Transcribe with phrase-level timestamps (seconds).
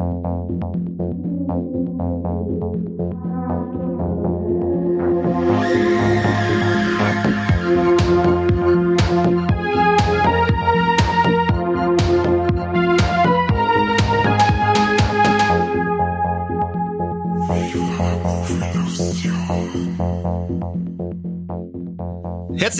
[0.00, 0.39] you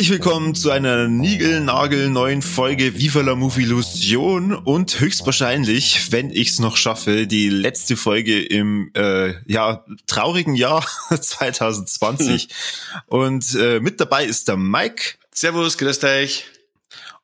[0.01, 6.59] Herzlich willkommen zu einer niegelnagelneuen Folge Viva la Movie Illusion und höchstwahrscheinlich, wenn ich es
[6.59, 12.49] noch schaffe, die letzte Folge im äh, ja traurigen Jahr 2020.
[13.09, 15.17] und äh, mit dabei ist der Mike.
[15.35, 16.47] Servus, grüßt euch.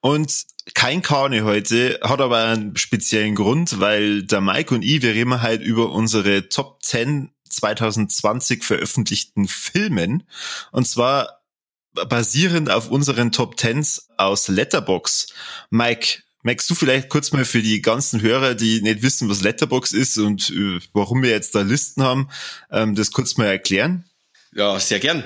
[0.00, 5.14] Und kein Kane heute, hat aber einen speziellen Grund, weil der Mike und ich, wir
[5.14, 10.24] reden halt über unsere Top 10 2020 veröffentlichten Filmen.
[10.72, 11.35] Und zwar
[12.08, 15.28] basierend auf unseren Top Tens aus Letterbox.
[15.70, 19.92] Mike, magst du vielleicht kurz mal für die ganzen Hörer, die nicht wissen, was Letterbox
[19.92, 22.28] ist und äh, warum wir jetzt da Listen haben,
[22.70, 24.04] ähm, das kurz mal erklären?
[24.54, 25.24] Ja, sehr gern.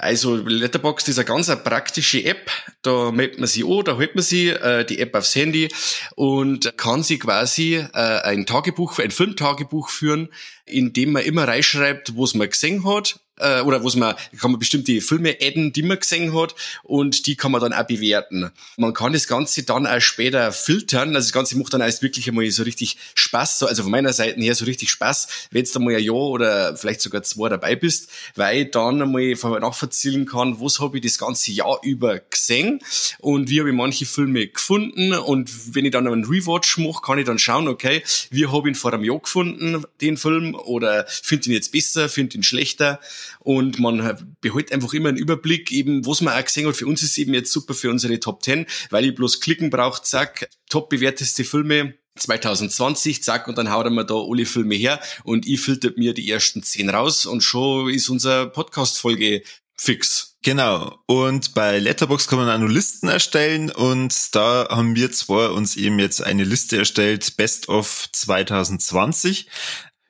[0.00, 2.50] Also Letterboxd ist eine ganz eine praktische App.
[2.82, 5.68] Da meldet man sie an, da hält man sie, äh, die App aufs Handy
[6.14, 10.28] und kann sie quasi äh, ein Tagebuch, ein Filmtagebuch führen,
[10.66, 14.58] in dem man immer reinschreibt, was man gesehen hat äh, oder was man, kann man
[14.58, 18.50] bestimmte Filme adden, die man gesehen hat und die kann man dann auch bewerten.
[18.76, 22.28] Man kann das Ganze dann auch später filtern, also das Ganze macht dann erst wirklich
[22.28, 25.96] einmal so richtig Spaß, also von meiner Seite her so richtig Spaß, wenn du mal
[25.96, 30.80] ein Jahr oder vielleicht sogar zwei dabei bist, weil ich dann einmal nachvollziehen kann, was
[30.80, 32.80] habe ich das ganze Jahr über gesehen
[33.18, 35.12] und wie habe ich manche Filme gefunden.
[35.12, 38.74] Und wenn ich dann einen Rewatch mache, kann ich dann schauen, okay, wie habe ich
[38.74, 43.00] ihn vor einem Jahr gefunden, den Film, oder finde ihn jetzt besser, finde ihn schlechter
[43.40, 46.76] und man behält einfach immer einen Überblick, eben was man auch gesehen hat.
[46.76, 50.02] Für uns ist eben jetzt super für unsere Top 10, weil ich bloß klicken brauche,
[50.02, 55.00] zack, top bewerteste Filme, 2020, zack, und dann haut er mir da alle Filme her
[55.24, 59.42] und ich filtert mir die ersten zehn raus und schon ist unsere Podcast-Folge
[59.76, 60.36] fix.
[60.42, 60.98] Genau.
[61.06, 65.76] Und bei Letterbox kann man auch nur Listen erstellen und da haben wir zwar uns
[65.76, 69.48] eben jetzt eine Liste erstellt, Best of 2020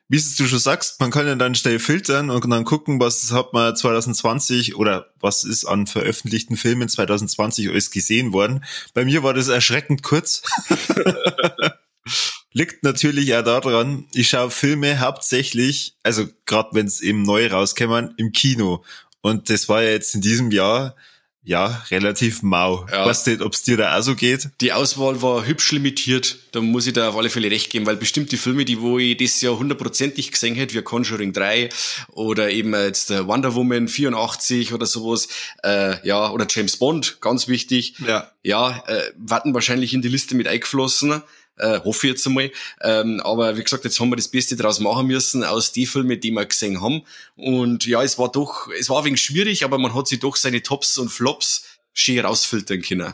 [0.09, 3.53] wie du schon sagst, man kann ja dann schnell filtern und dann gucken, was hat
[3.53, 8.65] man 2020 oder was ist an veröffentlichten Filmen 2020 alles gesehen worden.
[8.95, 10.41] Bei mir war das erschreckend kurz.
[12.53, 18.15] Liegt natürlich auch daran, ich schaue Filme hauptsächlich, also gerade wenn es eben neu rauskämen,
[18.17, 18.83] im Kino.
[19.21, 20.95] Und das war ja jetzt in diesem Jahr
[21.49, 22.85] ja, relativ mau.
[22.91, 23.07] Ja.
[23.07, 24.49] Weißt nicht, ob es dir da auch so geht?
[24.61, 26.37] Die Auswahl war hübsch limitiert.
[26.51, 29.17] Da muss ich da auf alle Fälle recht geben, weil bestimmte Filme, die wo ich
[29.17, 31.69] das Jahr hundertprozentig gesehen hätte, wie Conjuring 3
[32.09, 35.27] oder eben jetzt der Wonder Woman 84 oder sowas,
[35.63, 37.95] äh, ja, oder James Bond, ganz wichtig.
[38.05, 38.29] Ja.
[38.43, 41.23] Ja, äh, warten wahrscheinlich in die Liste mit eingeflossen
[41.59, 42.51] äh, hoffe ich jetzt einmal.
[42.81, 46.19] Ähm, aber wie gesagt, jetzt haben wir das Beste daraus machen müssen aus den Filmen,
[46.19, 47.03] die wir gesehen haben.
[47.35, 50.63] Und ja, es war doch, es war wenig schwierig, aber man hat sich doch seine
[50.63, 53.13] Tops und Flops schön rausfiltern können.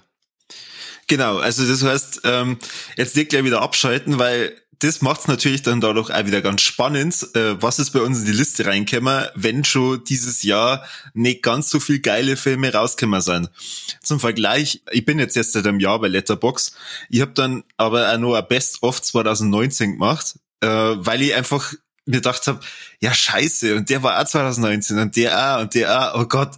[1.08, 2.58] Genau, also das heißt, ähm,
[2.98, 7.28] jetzt nicht gleich wieder abschalten, weil das macht's natürlich dann dadurch auch wieder ganz spannend,
[7.36, 11.70] äh, was ist bei uns in die Liste reinkommen, wenn schon dieses Jahr nicht ganz
[11.70, 13.50] so viel geile Filme rausgekommen sind.
[14.02, 16.76] Zum Vergleich, ich bin jetzt erst seit einem Jahr bei Letterbox.
[17.10, 21.74] Ich habe dann aber auch noch ein Best of 2019 gemacht, äh, weil ich einfach
[22.06, 22.60] mir gedacht habe,
[23.00, 26.52] ja scheiße, und der war auch 2019 und der auch und der auch, oh Gott.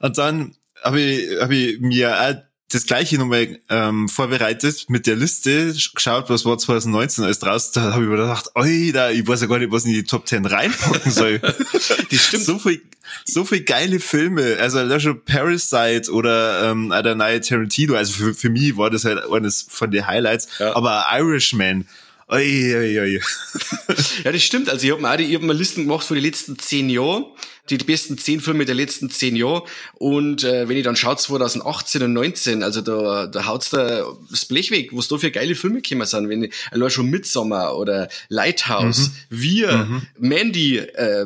[0.00, 5.16] Und dann habe ich, hab ich mir auch das gleiche nochmal ähm, vorbereitet mit der
[5.16, 9.26] Liste, geschaut, was war 2019 als draus, da habe ich mir gedacht, oi, da, ich
[9.26, 11.40] weiß ja gar nicht, was in die Top 10 reinpacken soll.
[12.10, 12.44] die stimmt.
[12.44, 12.82] So viel,
[13.24, 18.76] so viel geile Filme, also Leisure Parasite oder ähm, neue Tarantino, also für, für mich
[18.76, 20.76] war das halt eines von den Highlights, ja.
[20.76, 21.86] aber Irishman,
[22.30, 23.20] Oi, oi, oi.
[24.24, 24.68] ja, das stimmt.
[24.68, 26.90] Also ich habe mir auch die, ich hab mir Listen gemacht für die letzten zehn
[26.90, 27.24] Jahre,
[27.70, 29.62] die, die besten zehn Filme der letzten zehn Jahre.
[29.94, 34.44] Und äh, wenn ich dann schaue 2018 und 19, also da, da haut's da das
[34.44, 36.28] Blech weg, was da für geile Filme gekommen sind.
[36.28, 39.12] Wenn ich, allein schon Midsommer oder Lighthouse, mhm.
[39.30, 40.02] Wir, mhm.
[40.18, 41.24] Mandy, äh,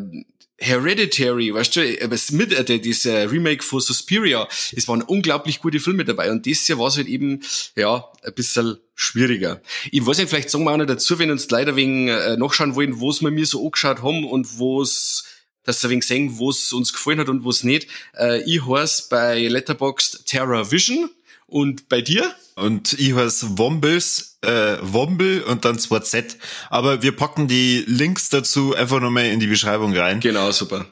[0.62, 6.05] Hereditary, weißt du, aber mit, äh, dieser Remake von Suspiria, es waren unglaublich gute Filme
[6.05, 7.43] dabei und das Jahr war es halt eben,
[7.76, 9.61] ja, ein bisschen schwieriger.
[9.91, 12.75] Ich weiß nicht, vielleicht sagen wir auch noch dazu, wenn uns leider wegen äh, nachschauen
[12.75, 15.25] wollen, wo es wir mir so angeschaut haben und wo es
[15.64, 17.88] dass ein wenig sehen, wo es uns gefallen hat und wo es nicht.
[18.19, 21.09] Äh, ich heiße bei Letterboxd Terra Vision
[21.47, 22.35] und bei dir?
[22.56, 26.37] Und ich heiße Wombles, äh, Womble und dann 2Z.
[26.71, 30.21] Aber wir packen die Links dazu einfach nochmal in die Beschreibung rein.
[30.21, 30.87] Genau, super.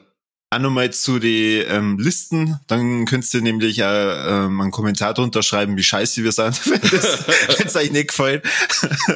[0.53, 2.59] auch nochmal zu den ähm, Listen.
[2.67, 6.59] Dann könntest du nämlich äh, ähm, einen Kommentar drunter schreiben, wie scheiße wir sind,
[7.57, 8.45] wenn es euch nicht gefällt.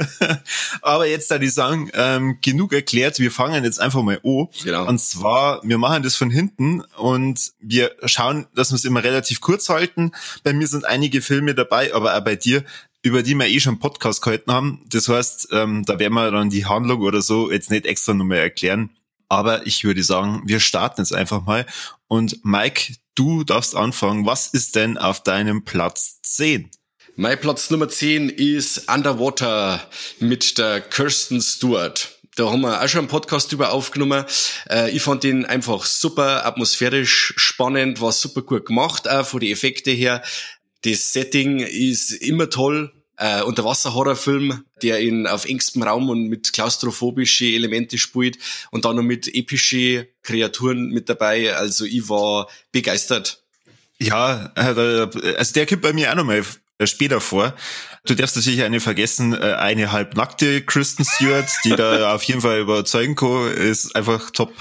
[0.82, 4.48] Aber jetzt da die sagen, ähm, genug erklärt, wir fangen jetzt einfach mal an.
[4.64, 4.88] Genau.
[4.88, 9.42] Und zwar, wir machen das von hinten und wir schauen, dass wir es immer relativ
[9.42, 10.12] kurz halten.
[10.44, 12.64] Bei mir sind einige Filme dabei, aber auch bei dir
[13.06, 14.84] über die wir eh schon Podcast gehalten haben.
[14.90, 18.40] Das heißt, ähm, da werden wir dann die Handlung oder so jetzt nicht extra nochmal
[18.40, 18.90] erklären.
[19.30, 21.68] Aber ich würde sagen, wir starten jetzt einfach mal.
[22.08, 24.26] Und Mike, du darfst anfangen.
[24.26, 26.72] Was ist denn auf deinem Platz 10?
[27.16, 29.88] Mein Platz Nummer 10 ist Underwater
[30.20, 32.10] mit der Kirsten Stewart.
[32.36, 34.26] Da haben wir auch schon einen Podcast über aufgenommen.
[34.70, 39.54] Äh, ich fand den einfach super atmosphärisch spannend, war super gut gemacht, auch von den
[39.54, 40.22] Effekten her.
[40.86, 47.46] Das Setting ist immer toll äh, Unterwasser-Horrorfilm, der in auf engstem Raum und mit klaustrophobische
[47.46, 48.38] Elemente spielt
[48.72, 51.56] und dann noch mit epische Kreaturen mit dabei.
[51.56, 53.42] Also ich war begeistert.
[53.98, 56.44] Ja, äh, also der kommt bei mir auch nochmal
[56.84, 57.56] später vor.
[58.06, 62.60] Du darfst natürlich eine vergessen, äh, eine halbnackte Kristen Stewart, die da auf jeden Fall
[62.60, 64.54] überzeugen kann, ist einfach top.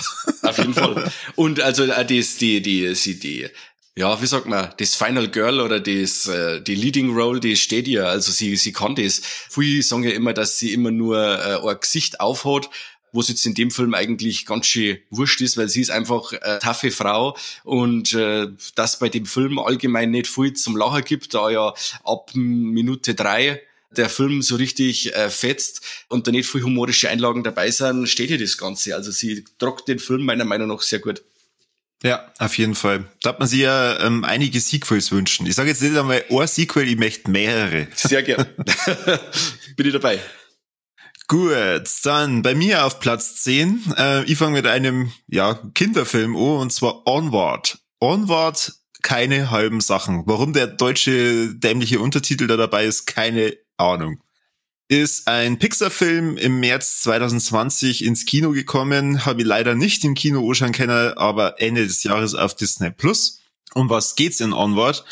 [0.43, 1.11] Auf jeden Fall.
[1.35, 3.49] Und also äh, das, die, die, die, die
[3.97, 7.87] ja, wie sagt man, das Final Girl oder das, äh, die Leading Role, die steht
[7.87, 8.09] ihr.
[8.09, 9.21] Also sie, sie kann das.
[9.23, 12.71] Viele sagen ja immer, dass sie immer nur äh, ein Gesicht aufhat,
[13.13, 16.33] wo es jetzt in dem Film eigentlich ganz schön wurscht ist, weil sie ist einfach
[16.33, 21.33] eine taffe Frau und äh, das bei dem Film allgemein nicht viel zum Lachen gibt,
[21.33, 23.63] da ja ab Minute drei
[23.97, 28.31] der Film so richtig äh, fetzt und da nicht viel humorische Einlagen dabei sind, steht
[28.31, 28.97] ihr das Ganze.
[28.97, 31.23] Also sie trockt den Film meiner Meinung nach sehr gut.
[32.05, 33.07] Ja, auf jeden Fall.
[33.23, 35.47] Da hat man sich ja ähm, einige Sequels wünschen.
[35.47, 37.89] Ich sage jetzt nicht einmal ein Sequel, ich möchte mehrere.
[37.95, 38.47] Sehr gern.
[39.77, 40.21] Bin ich dabei.
[41.29, 41.55] Gut,
[42.03, 43.95] dann bei mir auf Platz 10.
[43.97, 47.79] Äh, ich fange mit einem ja, Kinderfilm an, und zwar Onward.
[48.01, 50.25] Onward, keine halben Sachen.
[50.27, 54.19] Warum der deutsche dämliche Untertitel da dabei ist, keine Ahnung
[54.89, 59.25] ist ein Pixar-Film im März 2020 ins Kino gekommen.
[59.25, 63.41] Habe ich leider nicht im Kino anschauen können, aber Ende des Jahres auf Disney Plus.
[63.75, 65.05] Um was geht's in Onward?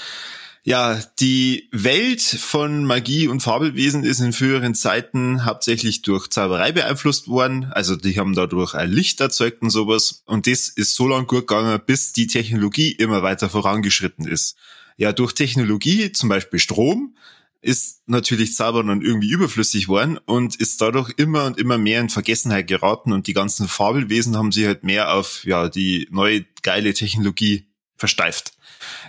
[0.64, 7.26] Ja, die Welt von Magie und Fabelwesen ist in früheren Zeiten hauptsächlich durch Zauberei beeinflusst
[7.26, 7.64] worden.
[7.72, 10.22] Also die haben dadurch ein Licht erzeugt und sowas.
[10.24, 14.56] Und das ist so lange gut gegangen, bis die Technologie immer weiter vorangeschritten ist.
[14.96, 17.16] Ja, durch Technologie, zum Beispiel Strom,
[17.62, 22.10] ist natürlich Zaubern dann irgendwie überflüssig worden und ist dadurch immer und immer mehr in
[22.10, 26.92] Vergessenheit geraten und die ganzen Fabelwesen haben sich halt mehr auf ja die neue geile
[26.92, 28.52] Technologie versteift.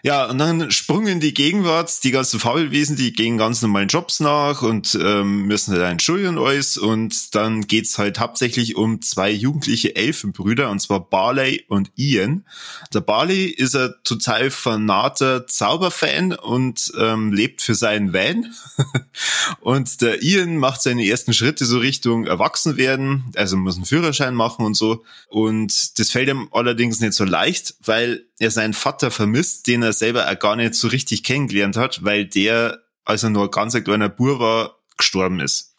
[0.04, 4.62] Ja, und dann sprungen die Gegenwart, die ganzen Fabelwesen, die gehen ganz normalen Jobs nach
[4.62, 6.78] und ähm, müssen halt entschuldigen alles.
[6.78, 12.46] Und dann geht's halt hauptsächlich um zwei jugendliche Elfenbrüder, und zwar Barley und Ian.
[12.94, 18.54] Der Barley ist ein total fanater Zauberfan und ähm, lebt für seinen Van.
[19.62, 24.66] und der Ian macht seine ersten Schritte so Richtung Erwachsenwerden, also muss einen Führerschein machen
[24.66, 25.04] und so.
[25.28, 29.94] Und das fällt ihm allerdings nicht so leicht, weil er seinen Vater vermisst, den er
[29.94, 33.84] selber auch gar nicht so richtig kennengelernt hat, weil der, als er nur ganz ein
[33.84, 35.76] kleiner Bur war, gestorben ist.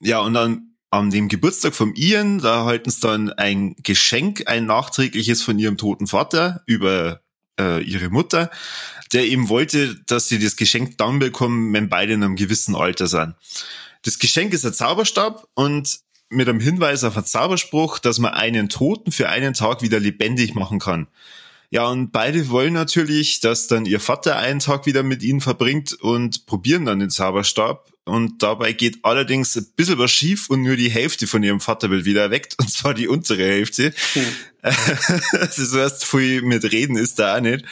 [0.00, 4.66] Ja, und dann an dem Geburtstag vom Ian, da halten sie dann ein Geschenk, ein
[4.66, 7.22] nachträgliches von ihrem toten Vater über
[7.58, 8.50] äh, ihre Mutter,
[9.12, 13.06] der eben wollte, dass sie das Geschenk dann bekommen, wenn beide in einem gewissen Alter
[13.06, 13.34] sind.
[14.02, 18.68] Das Geschenk ist ein Zauberstab und mit einem Hinweis auf einen Zauberspruch, dass man einen
[18.68, 21.06] Toten für einen Tag wieder lebendig machen kann.
[21.72, 25.94] Ja, und beide wollen natürlich, dass dann ihr Vater einen Tag wieder mit ihnen verbringt
[25.94, 27.90] und probieren dann den Zauberstab.
[28.04, 31.88] Und dabei geht allerdings ein bisschen was schief und nur die Hälfte von ihrem Vater
[31.88, 33.94] wird wieder erweckt, und zwar die untere Hälfte.
[34.12, 34.24] Hm.
[35.32, 37.64] das heißt, viel mit Reden ist da auch nicht.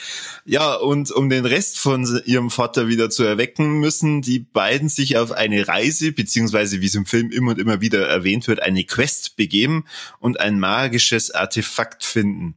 [0.47, 5.19] Ja, und um den Rest von ihrem Vater wieder zu erwecken, müssen die beiden sich
[5.19, 8.85] auf eine Reise, beziehungsweise wie es im Film immer und immer wieder erwähnt wird, eine
[8.85, 9.85] Quest begeben
[10.21, 12.57] und ein magisches Artefakt finden.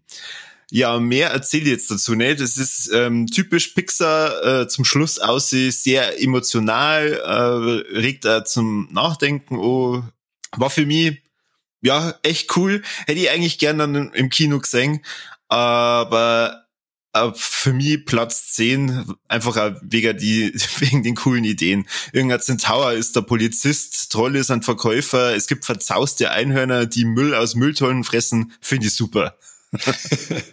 [0.75, 2.39] Ja, mehr erzähle ich jetzt dazu nicht.
[2.39, 8.89] Es ist ähm, typisch Pixar äh, zum Schluss aussieht, sehr emotional, äh, regt er zum
[8.91, 9.59] Nachdenken.
[9.59, 10.01] Oh,
[10.53, 11.21] war für mich
[11.83, 12.81] ja echt cool.
[13.05, 15.05] Hätte ich eigentlich gern dann im Kino gesehen,
[15.47, 16.65] aber
[17.13, 21.87] äh, für mich Platz 10, einfach wegen, die, wegen den coolen Ideen.
[22.13, 27.35] Irgendein Centaur ist der Polizist, Troll ist ein Verkäufer, es gibt verzauste Einhörner, die Müll
[27.35, 29.37] aus Mülltonnen fressen, finde ich super.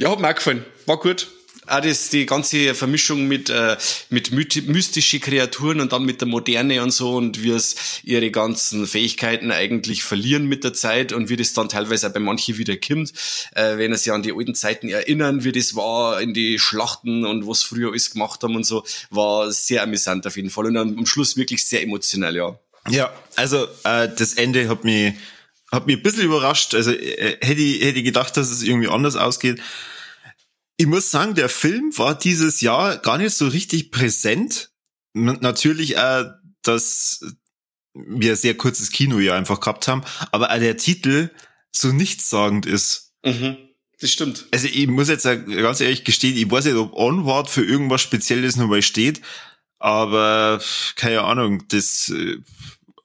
[0.00, 0.64] Ja, hat mir auch gefallen.
[0.86, 1.26] War gut.
[1.66, 3.76] Auch das, die ganze Vermischung mit, äh,
[4.08, 8.86] mit mystische Kreaturen und dann mit der Moderne und so und wie es ihre ganzen
[8.86, 12.76] Fähigkeiten eigentlich verlieren mit der Zeit und wie das dann teilweise auch bei manchen wieder
[12.76, 13.12] kommt,
[13.54, 17.26] äh, wenn er sich an die alten Zeiten erinnern, wie das war in die Schlachten
[17.26, 20.76] und was früher alles gemacht haben und so, war sehr amüsant auf jeden Fall und
[20.76, 22.58] am Schluss wirklich sehr emotional, ja.
[22.88, 25.12] Ja, also äh, das Ende hat mich,
[25.70, 26.74] hat mich ein bisschen überrascht.
[26.74, 29.60] Also äh, hätte, ich, hätte ich gedacht, dass es irgendwie anders ausgeht.
[30.76, 34.70] Ich muss sagen, der Film war dieses Jahr gar nicht so richtig präsent.
[35.12, 36.26] Natürlich auch,
[36.62, 37.20] dass
[37.94, 41.30] wir ein sehr kurzes Kino ja einfach gehabt haben, aber auch der Titel
[41.72, 43.12] so nichtssagend ist.
[43.24, 43.56] Mhm,
[44.00, 44.46] das stimmt.
[44.52, 48.56] Also ich muss jetzt ganz ehrlich gestehen, ich weiß nicht, ob Onward für irgendwas Spezielles
[48.56, 49.20] nochmal steht,
[49.78, 50.60] aber
[50.94, 52.38] keine Ahnung, das äh,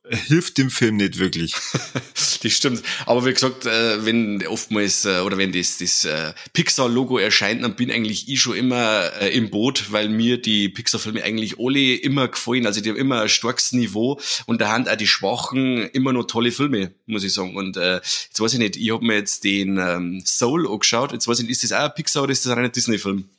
[0.09, 1.55] hilft dem Film nicht wirklich.
[2.43, 2.83] das stimmt.
[3.05, 7.75] Aber wie gesagt, äh, wenn oftmals äh, oder wenn das, das äh, Pixar-Logo erscheint, dann
[7.75, 12.65] bin eigentlich ich schon immer im Boot, weil mir die Pixar-Filme eigentlich alle immer gefallen.
[12.65, 16.25] Also die haben immer ein starkes Niveau und da haben auch die Schwachen immer noch
[16.25, 17.55] tolle Filme, muss ich sagen.
[17.55, 21.13] Und äh, jetzt weiß ich nicht, ich habe mir jetzt den ähm, Soul angeschaut.
[21.13, 23.29] Jetzt weiß ich nicht, ist das auch ein Pixar oder ist das auch ein Disney-Film?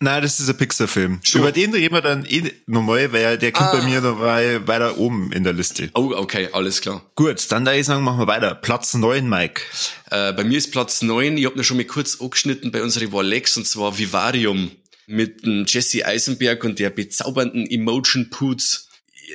[0.00, 1.20] Nein, das ist ein Pixar-Film.
[1.34, 3.76] Über den reden wir dann eh nochmal, weil der kommt ah.
[3.78, 5.90] bei mir dabei weiter oben in der Liste.
[5.94, 7.04] Oh, okay, alles klar.
[7.16, 8.54] Gut, dann da ich sagen, machen wir weiter.
[8.54, 9.62] Platz neun, Mike.
[10.10, 11.36] Äh, bei mir ist Platz neun.
[11.36, 14.70] ich habe mir schon mal kurz angeschnitten bei unserer War Lex, und zwar Vivarium
[15.08, 18.88] mit dem Jesse Eisenberg und der bezaubernden Emotion Poots.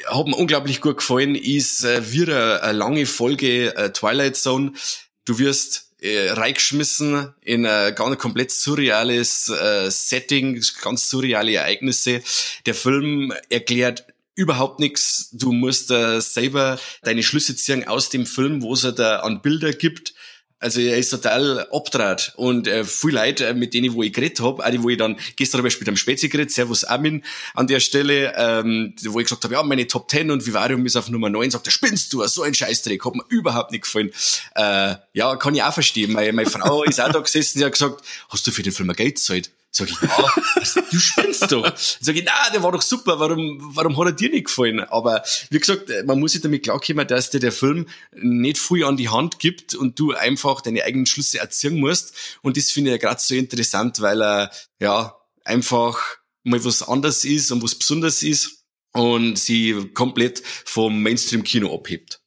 [0.07, 4.71] Hat mir unglaublich gut gefallen, ist äh, wieder eine lange Folge äh, Twilight Zone.
[5.25, 12.21] Du wirst äh, reingeschmissen in ein ganz komplett surreales äh, Setting, ganz surreale Ereignisse.
[12.65, 14.05] Der Film erklärt
[14.35, 15.29] überhaupt nichts.
[15.31, 19.71] Du musst äh, selber deine Schlüsse ziehen aus dem Film, wo es da an Bilder
[19.71, 20.13] gibt.
[20.63, 24.39] Also er ist total abdraht und äh, viel Leute, äh, mit denen wo ich geredet
[24.39, 27.23] habe, auch die, wo ich dann gestern habe ich mit einem Spezi geredet, Servus Armin
[27.53, 30.95] an der Stelle, ähm, wo ich gesagt habe, ja, meine Top 10 und Vivarium ist
[30.95, 34.11] auf Nummer 9, sagt, da spinnst du, so ein Scheißdreck, hat mir überhaupt nicht gefallen.
[34.55, 36.13] Äh, ja, kann ich auch verstehen.
[36.13, 38.91] Meine, meine Frau ist auch da gesessen, die hat gesagt, hast du für den Film
[38.93, 39.51] Geld gezahlt?
[39.75, 41.73] Sag ich, ja, du spinnst doch.
[41.75, 44.81] Sag ich, na, der war doch super, warum, warum hat er dir nicht gefallen?
[44.81, 48.97] Aber wie gesagt, man muss sich damit klarkommen, dass dir der Film nicht viel an
[48.97, 52.13] die Hand gibt und du einfach deine eigenen Schlüsse erziehen musst.
[52.43, 55.99] Und das finde ich ja gerade so interessant, weil er, ja, einfach
[56.43, 62.22] mal was anderes ist und was Besonderes ist und sie komplett vom Mainstream-Kino abhebt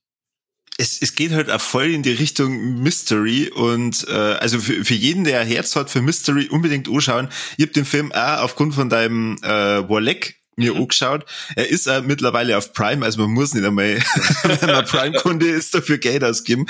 [0.79, 4.95] es, es geht halt auch voll in die Richtung Mystery und äh, also für, für
[4.95, 7.29] jeden, der ein Herz hat für Mystery, unbedingt anschauen.
[7.57, 9.49] Ich habe den Film auch aufgrund von deinem äh,
[9.89, 10.83] Warleck mir mhm.
[10.83, 11.25] angeschaut.
[11.55, 13.99] Er ist äh, mittlerweile auf Prime, also man muss nicht einmal,
[14.43, 16.67] wenn man Prime-Kunde ist, dafür Geld ausgeben.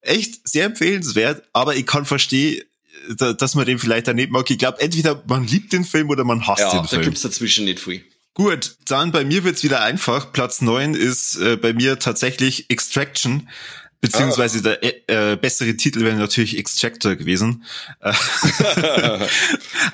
[0.00, 2.62] Echt sehr empfehlenswert, aber ich kann verstehen,
[3.18, 4.50] dass man den vielleicht daneben mag.
[4.50, 6.90] Ich glaube, entweder man liebt den Film oder man hasst ja, den Film.
[6.90, 8.02] Ja, da gibt's dazwischen nicht viel.
[8.34, 10.32] Gut, dann bei mir wird's wieder einfach.
[10.32, 13.48] Platz neun ist äh, bei mir tatsächlich Extraction.
[14.00, 17.64] Beziehungsweise der äh, äh, bessere Titel wäre natürlich Extractor gewesen.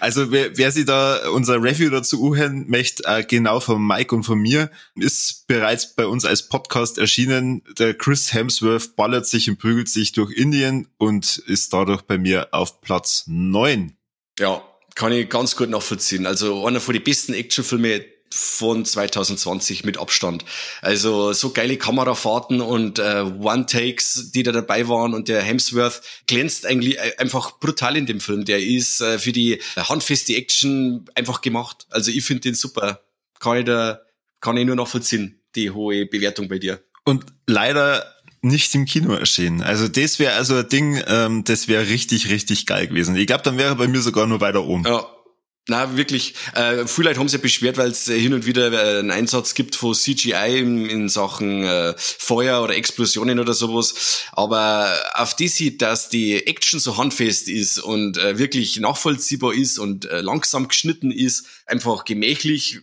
[0.00, 4.24] also wer, wer sich da unser Review dazu uhren möchte, äh, genau von Mike und
[4.24, 7.62] von mir, ist bereits bei uns als Podcast erschienen.
[7.78, 12.48] Der Chris Hemsworth ballert sich und prügelt sich durch Indien und ist dadurch bei mir
[12.50, 13.92] auf Platz neun.
[14.40, 14.60] Ja,
[14.96, 16.26] kann ich ganz gut nachvollziehen.
[16.26, 20.44] Also einer von den besten Actionfilme von 2020 mit Abstand.
[20.82, 26.64] Also so geile Kamerafahrten und äh, One-Takes, die da dabei waren und der Hemsworth glänzt
[26.64, 28.44] eigentlich äh, einfach brutal in dem Film.
[28.44, 31.86] Der ist äh, für die handfeste Action einfach gemacht.
[31.90, 33.00] Also ich finde den super.
[33.40, 34.00] Kann ich da,
[34.40, 36.80] kann ich nur noch vollziehen, die hohe Bewertung bei dir.
[37.04, 38.04] Und leider
[38.42, 39.62] nicht im Kino erschienen.
[39.62, 43.16] Also das wäre also ein Ding, ähm, das wäre richtig, richtig geil gewesen.
[43.16, 44.84] Ich glaube, dann wäre bei mir sogar nur weiter oben.
[44.86, 45.06] Ja,
[45.70, 46.34] na, wirklich.
[46.54, 49.54] Äh, viele Leute haben sich ja beschwert, weil es hin und wieder äh, einen Einsatz
[49.54, 54.24] gibt von CGI in, in Sachen äh, Feuer oder Explosionen oder sowas.
[54.32, 59.78] Aber auf die sieht, dass die Action so handfest ist und äh, wirklich nachvollziehbar ist
[59.78, 62.80] und äh, langsam geschnitten ist, einfach gemächlich,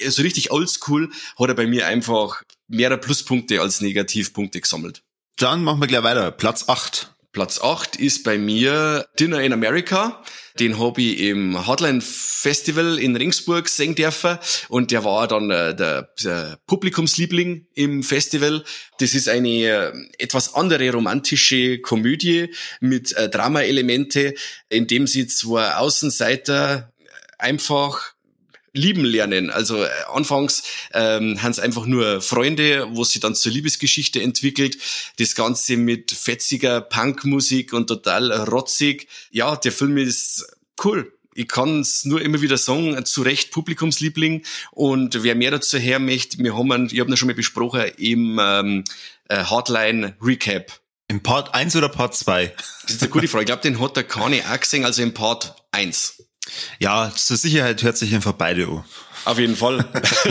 [0.00, 5.02] äh, so richtig oldschool, hat er bei mir einfach mehrere Pluspunkte als Negativpunkte gesammelt.
[5.36, 6.32] Dann machen wir gleich weiter.
[6.32, 7.13] Platz acht.
[7.34, 10.22] Platz acht ist bei mir Dinner in America.
[10.58, 14.38] Den habe ich im Hotline Festival in Ringsburg sehen dürfen
[14.68, 18.62] und der war dann äh, der, der Publikumsliebling im Festival.
[19.00, 24.34] Das ist eine äh, etwas andere romantische Komödie mit äh, Drama-Elemente,
[24.68, 26.92] in dem sie zwei Außenseiter
[27.36, 28.13] einfach
[28.74, 29.50] lieben lernen.
[29.50, 34.76] Also äh, anfangs ähm, haben es einfach nur Freunde, wo sie dann zur Liebesgeschichte entwickelt.
[35.18, 39.08] Das Ganze mit fetziger Punkmusik und total rotzig.
[39.30, 40.46] Ja, der Film ist
[40.84, 41.10] cool.
[41.34, 44.44] ich kann es nur immer wieder sagen, zu Recht Publikumsliebling.
[44.72, 47.84] Und wer mehr dazu her möchte, wir haben, einen, ich habe ihn schon mal besprochen,
[47.96, 48.84] im ähm,
[49.28, 50.80] äh, Hardline Recap.
[51.08, 52.54] Im Part 1 oder Part 2?
[52.82, 53.42] Das ist eine gute Frage.
[53.42, 56.23] Ich glaube, den hat der Kani auch gesehen, also im Part 1.
[56.78, 58.84] Ja, zur Sicherheit hört sich einfach beide an.
[59.24, 59.86] Auf jeden Fall.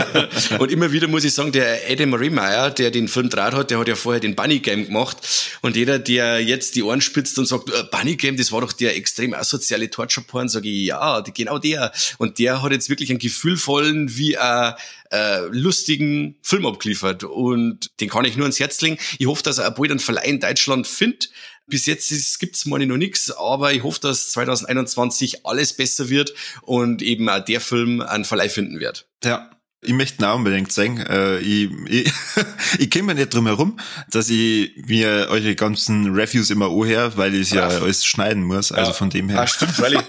[0.60, 3.78] und immer wieder muss ich sagen, der Adam Remeyer, der den Film draht hat, der
[3.80, 5.16] hat ja vorher den Bunny Game gemacht.
[5.62, 8.72] Und jeder, der jetzt die Ohren spitzt und sagt, äh, Bunny Game, das war doch
[8.72, 11.92] der extrem asoziale Torture-Porn, sage ich, ja, genau der.
[12.18, 14.74] Und der hat jetzt wirklich einen gefühlvollen, wie ein
[15.10, 17.24] äh, lustigen Film abgeliefert.
[17.24, 18.98] Und den kann ich nur ans Herz legen.
[19.18, 21.30] Ich hoffe, dass er bald einen Verleih in Deutschland findet.
[21.66, 26.34] Bis jetzt ist, gibt's meine noch nichts, aber ich hoffe, dass 2021 alles besser wird
[26.62, 29.08] und eben auch der Film einen Verleih finden wird.
[29.24, 29.50] Ja,
[29.84, 30.98] ich möchte ihn auch unbedingt sagen.
[30.98, 32.12] Äh, ich ich,
[32.78, 33.78] ich komme mir nicht drum herum,
[34.10, 38.72] dass ich mir eure ganzen Reviews immer anhöre, weil ich ja alles schneiden muss.
[38.72, 38.96] Also ja.
[38.96, 39.40] von dem her.
[39.40, 40.02] Ah, stimmt, weil ich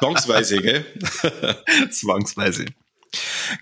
[0.00, 0.84] zwangsweise, gell?
[1.90, 2.66] zwangsweise.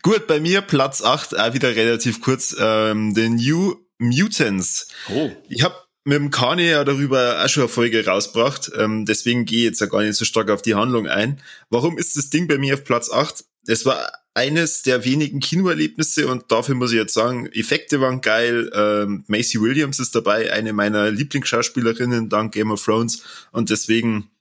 [0.03, 4.89] Gut, bei mir Platz 8, auch wieder relativ kurz, ähm, The New Mutants.
[5.09, 5.31] Oh.
[5.49, 5.75] Ich habe
[6.11, 9.81] mit dem Kanye ja darüber auch schon eine Folge rausgebracht, ähm, deswegen gehe ich jetzt
[9.81, 11.41] ja gar nicht so stark auf die Handlung ein.
[11.69, 13.45] Warum ist das Ding bei mir auf Platz 8?
[13.69, 18.73] Es war eines der wenigen Kinoerlebnisse und dafür muss ich jetzt sagen, Effekte waren geil,
[18.75, 24.33] ähm, Macy Williams ist dabei, eine meiner Lieblingsschauspielerinnen dank Game of Thrones und deswegen,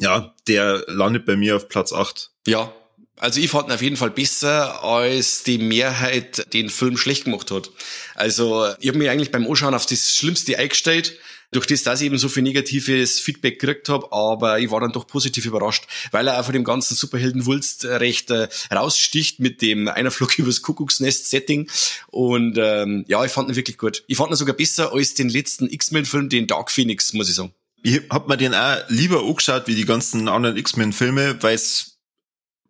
[0.00, 2.32] ja, der landet bei mir auf Platz 8.
[2.48, 2.72] Ja,
[3.18, 7.50] also ich fand ihn auf jeden Fall besser, als die Mehrheit den Film schlecht gemacht
[7.50, 7.70] hat.
[8.14, 11.18] Also ich habe mich eigentlich beim Anschauen auf das Schlimmste eingestellt,
[11.52, 14.92] durch das, dass ich eben so viel negatives Feedback gekriegt habe, aber ich war dann
[14.92, 19.88] doch positiv überrascht, weil er auch von dem ganzen Superheldenwulst recht äh, raussticht mit dem
[19.88, 21.70] einer Flug übers Kuckucksnest-Setting
[22.08, 24.04] und ähm, ja, ich fand ihn wirklich gut.
[24.06, 27.52] Ich fand ihn sogar besser als den letzten X-Men-Film, den Dark Phoenix, muss ich sagen.
[27.82, 31.95] Ich hab mir den auch lieber angeschaut wie die ganzen anderen X-Men-Filme, weil es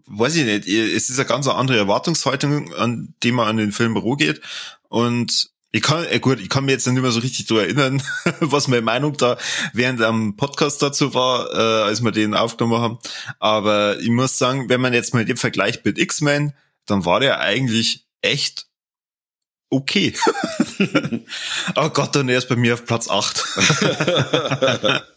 [0.06, 4.00] weiß ich nicht, es ist eine ganz andere Erwartungshaltung, an die man an den Film
[4.16, 4.40] geht.
[4.88, 8.02] Und ich kann, äh gut, ich kann mir jetzt nicht mehr so richtig daran erinnern,
[8.40, 9.36] was meine Meinung da
[9.72, 12.98] während am Podcast dazu war, äh, als wir den aufgenommen haben.
[13.40, 16.54] Aber ich muss sagen, wenn man jetzt mal den Vergleich mit X-Men,
[16.86, 18.66] dann war der eigentlich echt
[19.68, 20.14] okay.
[21.76, 23.44] oh Gott, dann er ist bei mir auf Platz 8.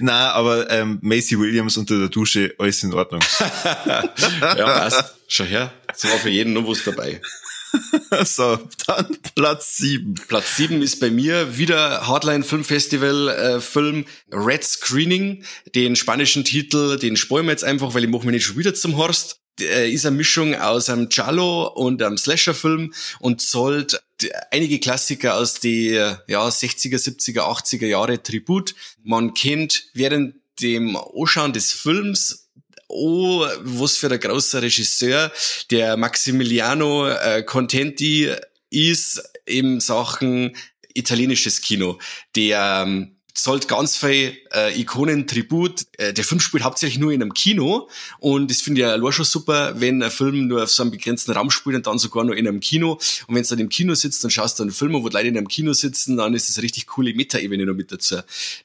[0.00, 3.22] Na, aber ähm, Macy Williams unter der Dusche, alles in Ordnung.
[3.86, 5.14] ja, passt.
[5.28, 5.72] Schau her.
[5.94, 7.20] So war für jeden was dabei.
[8.24, 10.14] so, dann Platz sieben.
[10.28, 15.44] Platz sieben ist bei mir wieder Hardline Film Festival äh, Film Red Screening.
[15.74, 18.74] Den spanischen Titel, den spoilen wir jetzt einfach, weil ich mache mich nicht schon wieder
[18.74, 19.41] zum Horst.
[19.58, 24.02] Der ist eine Mischung aus einem Giallo und einem Slasher-Film und sollt
[24.50, 28.74] einige Klassiker aus die ja, 60er, 70er, 80er Jahre Tribut.
[29.02, 32.42] Man kennt während dem Anschauen des Films
[32.92, 35.32] oh, was für ein großer Regisseur,
[35.70, 38.30] der Maximiliano äh, Contenti
[38.70, 40.56] ist in Sachen
[40.94, 41.98] italienisches Kino,
[42.36, 45.86] der ähm, zollt ganz viel äh, Ikonen Tribut.
[45.98, 49.24] Äh, der Film spielt hauptsächlich nur in einem Kino und das finde ich ja schon
[49.24, 52.36] super, wenn ein Film nur auf so einem begrenzten Raum spielt und dann sogar nur
[52.36, 52.98] in einem Kino.
[53.26, 55.36] Und wenn du dann im Kino sitzt und schaust dann einen Film, wo Leute in
[55.36, 58.16] einem Kino sitzen, dann ist das eine richtig coole Meta-Ebene noch mit dazu.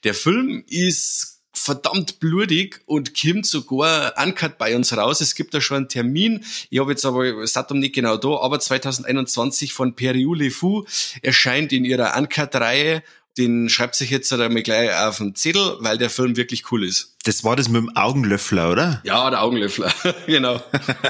[0.04, 5.20] Der Film ist verdammt blutig und kommt sogar uncut bei uns raus.
[5.20, 6.44] Es gibt da schon einen Termin.
[6.70, 10.84] Ich habe jetzt aber das Datum nicht genau da, aber 2021 von Periou Le Fou
[11.22, 13.02] erscheint in ihrer Uncut-Reihe
[13.38, 16.84] den schreibt sich jetzt halt einmal gleich auf den Zettel, weil der Film wirklich cool
[16.84, 17.16] ist.
[17.24, 19.00] Das war das mit dem Augenlöffler, oder?
[19.04, 19.92] Ja, der Augenlöffler,
[20.26, 20.62] genau.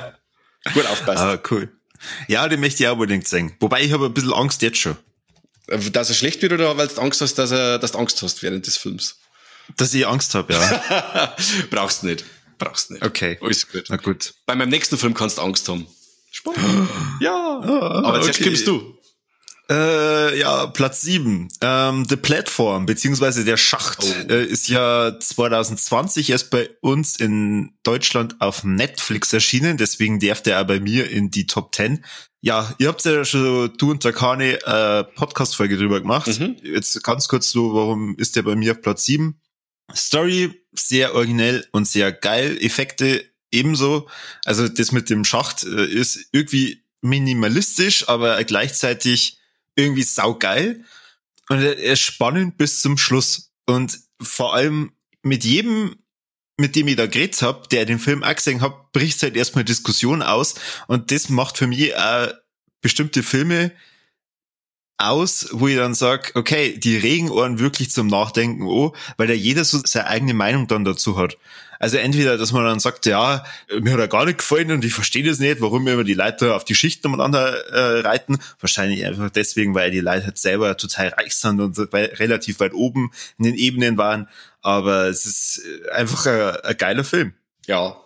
[0.75, 1.19] Gut aufpasst.
[1.19, 1.73] Ah, cool.
[2.29, 3.57] Ja, den möchte ich auch unbedingt sehen.
[3.61, 4.97] Wobei ich habe ein bisschen Angst jetzt schon.
[5.67, 8.43] Dass er schlecht wird oder weil du Angst hast, dass, er, dass du Angst hast
[8.43, 9.19] während des Films?
[9.77, 11.35] Dass ich Angst habe, ja.
[11.71, 12.25] Brauchst nicht.
[12.59, 13.05] Brauchst nicht.
[13.05, 13.39] Okay.
[13.41, 13.85] Alles gut.
[13.89, 14.35] Na gut.
[14.47, 15.87] Bei meinem nächsten Film kannst du Angst haben.
[16.31, 16.89] Spannend.
[17.21, 17.61] ja.
[17.61, 18.45] Aber jetzt okay.
[18.45, 18.98] kommst du.
[19.71, 21.49] Äh, ja, Platz sieben.
[21.61, 24.33] Ähm, The Platform, beziehungsweise der Schacht, oh.
[24.33, 30.63] äh, ist ja 2020 erst bei uns in Deutschland auf Netflix erschienen, deswegen darf der
[30.63, 32.03] auch bei mir in die Top 10.
[32.41, 36.29] Ja, ihr habt ja schon, du und der Kane, äh, Podcast-Folge drüber gemacht.
[36.29, 36.57] Mhm.
[36.63, 39.41] Jetzt ganz kurz so, warum ist der bei mir auf Platz sieben?
[39.95, 42.57] Story, sehr originell und sehr geil.
[42.61, 44.09] Effekte ebenso.
[44.45, 49.38] Also das mit dem Schacht äh, ist irgendwie minimalistisch, aber gleichzeitig
[49.79, 50.85] irgendwie saugeil
[51.49, 53.53] und er ist spannend bis zum Schluss.
[53.67, 55.97] Und vor allem mit jedem,
[56.59, 59.65] mit dem ich da geredet hab, der den Film auch gesehen hat, bricht halt erstmal
[59.65, 60.57] Diskussion aus.
[60.87, 62.33] Und das macht für mich auch
[62.81, 63.73] bestimmte Filme
[64.99, 69.33] aus, wo ich dann sag, okay, die regen Ohren wirklich zum Nachdenken oh, weil da
[69.33, 71.39] jeder so seine eigene Meinung dann dazu hat.
[71.79, 73.45] Also entweder, dass man dann sagt, ja,
[73.81, 76.55] mir hat er gar nicht gefallen und ich verstehe das nicht, warum immer die Leute
[76.55, 78.39] auf die Schichten umeinander äh, reiten.
[78.59, 83.13] Wahrscheinlich einfach deswegen, weil die Leute halt selber total reich sind und relativ weit oben
[83.39, 84.29] in den Ebenen waren.
[84.61, 87.35] Aber es ist einfach ein, ein geiler Film.
[87.67, 87.97] Ja,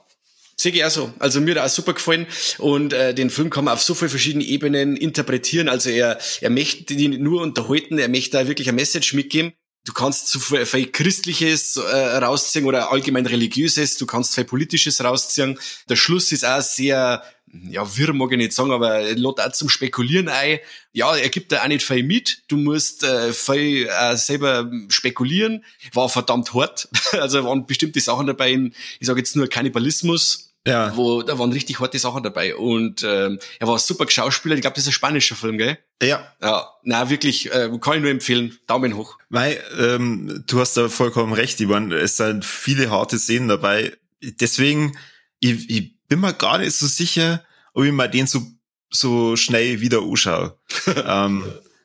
[0.57, 1.12] Sehe ich auch so.
[1.19, 2.27] Also mir hat auch super gefallen
[2.59, 5.69] und äh, den Film kann man auf so viele verschiedene Ebenen interpretieren.
[5.69, 9.53] Also er, er möchte die nur unterhalten, er möchte da wirklich ein Message mitgeben.
[9.85, 15.59] Du kannst zu viel, Christliches äh, rausziehen oder allgemein Religiöses, du kannst viel Politisches rausziehen.
[15.88, 17.25] Der Schluss ist auch sehr,
[17.68, 20.61] ja, wirr mag ich nicht sagen, aber lädt auch zum Spekulieren ein.
[20.92, 22.45] Ja, er gibt da auch nicht viel mit.
[22.47, 25.64] Du musst äh, viel äh, selber spekulieren.
[25.92, 26.88] War verdammt hart.
[27.12, 30.96] Also waren bestimmte Sachen dabei, in, ich sage jetzt nur Kannibalismus, ja.
[30.96, 32.55] Wo, da waren richtig harte Sachen dabei.
[32.55, 34.55] Und ähm, er war super Schauspieler.
[34.55, 35.79] Ich glaube, das ist ein spanischer Film, gell?
[36.01, 36.33] Ja.
[36.40, 38.59] Ja, na wirklich, äh, kann ich nur empfehlen.
[38.66, 39.18] Daumen hoch.
[39.29, 41.90] Weil, ähm, du hast da vollkommen recht, Ivan.
[41.90, 43.96] Es sind viele harte Szenen dabei.
[44.22, 44.96] Deswegen,
[45.40, 47.44] ich, ich bin mir gar nicht so sicher,
[47.75, 48.42] ob ich mal den so,
[48.88, 50.57] so schnell wieder anschaue.
[51.07, 51.44] ähm,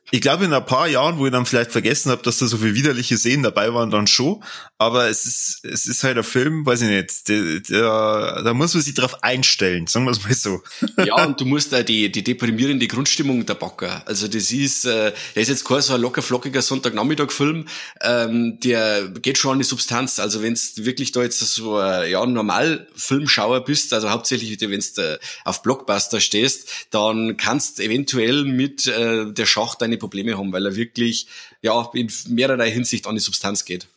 [0.09, 2.57] ich glaube, in ein paar Jahren, wo ich dann vielleicht vergessen habe, dass da so
[2.57, 4.41] viele widerliche Szenen dabei waren, dann schon.
[4.77, 8.73] Aber es ist, es ist halt ein Film, weiß ich nicht, der, der, da muss
[8.73, 10.61] man sich drauf einstellen, sagen wir es mal so.
[11.03, 14.03] Ja, und du musst da die, die deprimierende Grundstimmung der Backer.
[14.05, 17.67] Also das ist, äh, der ist jetzt kein so ein locker flockiger Sonntagnachmittag-Film,
[18.01, 20.19] ähm, der geht schon an die Substanz.
[20.19, 24.79] Also wenn du wirklich da jetzt so ein ja, normal Filmschauer bist, also hauptsächlich wenn
[24.79, 30.51] du äh, auf Blockbuster stehst, dann kannst eventuell mit äh, der Schacht deine Probleme haben,
[30.51, 31.27] weil er wirklich
[31.61, 33.87] ja in mehrerlei Hinsicht an die Substanz geht.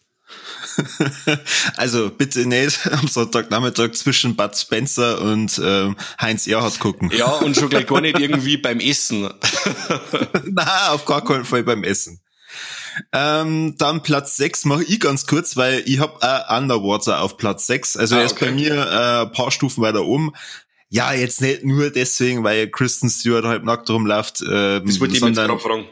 [1.76, 7.10] Also bitte nicht am Sonntagnachmittag zwischen Bud Spencer und ähm, Heinz Erhardt gucken.
[7.16, 9.28] Ja, und schon gleich gar nicht irgendwie beim Essen.
[10.44, 12.20] Na, auf gar keinen Fall beim Essen.
[13.12, 17.66] Ähm, dann Platz 6 mache ich ganz kurz, weil ich habe äh, Underwater auf Platz
[17.66, 17.96] 6.
[17.96, 18.46] Also ah, er ist okay.
[18.46, 20.32] bei mir äh, ein paar Stufen weiter oben.
[20.92, 24.42] Ja, jetzt nicht nur deswegen, weil Kristen Stewart halb nackt rumläuft.
[24.42, 25.87] Ähm, das wollte ich mir jetzt fragen.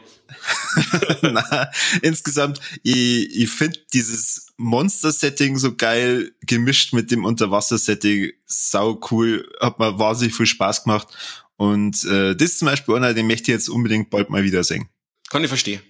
[1.21, 8.33] Na, insgesamt, ich, ich finde dieses Monster-Setting so geil gemischt mit dem Unterwasser-Setting.
[8.45, 9.49] Sau cool.
[9.61, 11.07] Hat mir wahnsinnig viel Spaß gemacht.
[11.55, 14.89] Und äh, das ist zum Beispiel einer, den möchte ich jetzt unbedingt bald mal wiedersehen.
[15.29, 15.81] Kann ich verstehen.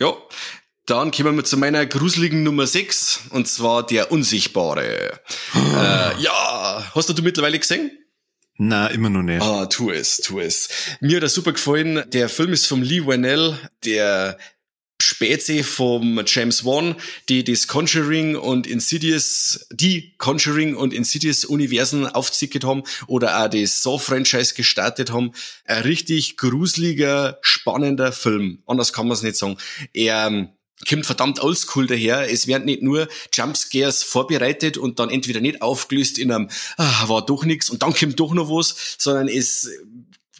[0.00, 0.12] Ja,
[0.86, 5.20] dann kommen wir zu meiner gruseligen Nummer 6 und zwar der Unsichtbare.
[5.54, 7.92] äh, ja, hast du, du mittlerweile gesehen?
[8.56, 9.42] Na, immer noch nicht.
[9.42, 10.68] Ah, tu es, tu es.
[11.00, 12.04] Mir hat er super gefallen.
[12.10, 14.38] Der Film ist vom Lee Whannell, der
[15.02, 16.94] Spätsee vom James Wan,
[17.28, 23.82] die das Conjuring und Insidious, die Conjuring und Insidious Universen aufzicket haben oder auch das
[23.82, 25.32] Saw-Franchise gestartet haben.
[25.64, 28.62] Ein richtig gruseliger, spannender Film.
[28.66, 29.58] Anders kann man es nicht sagen.
[29.92, 30.48] Er
[30.88, 32.30] kommt verdammt oldschool daher.
[32.30, 37.24] Es werden nicht nur Jumpscares vorbereitet und dann entweder nicht aufgelöst in einem, ah, war
[37.24, 39.68] doch nichts und dann kommt doch noch was, sondern es,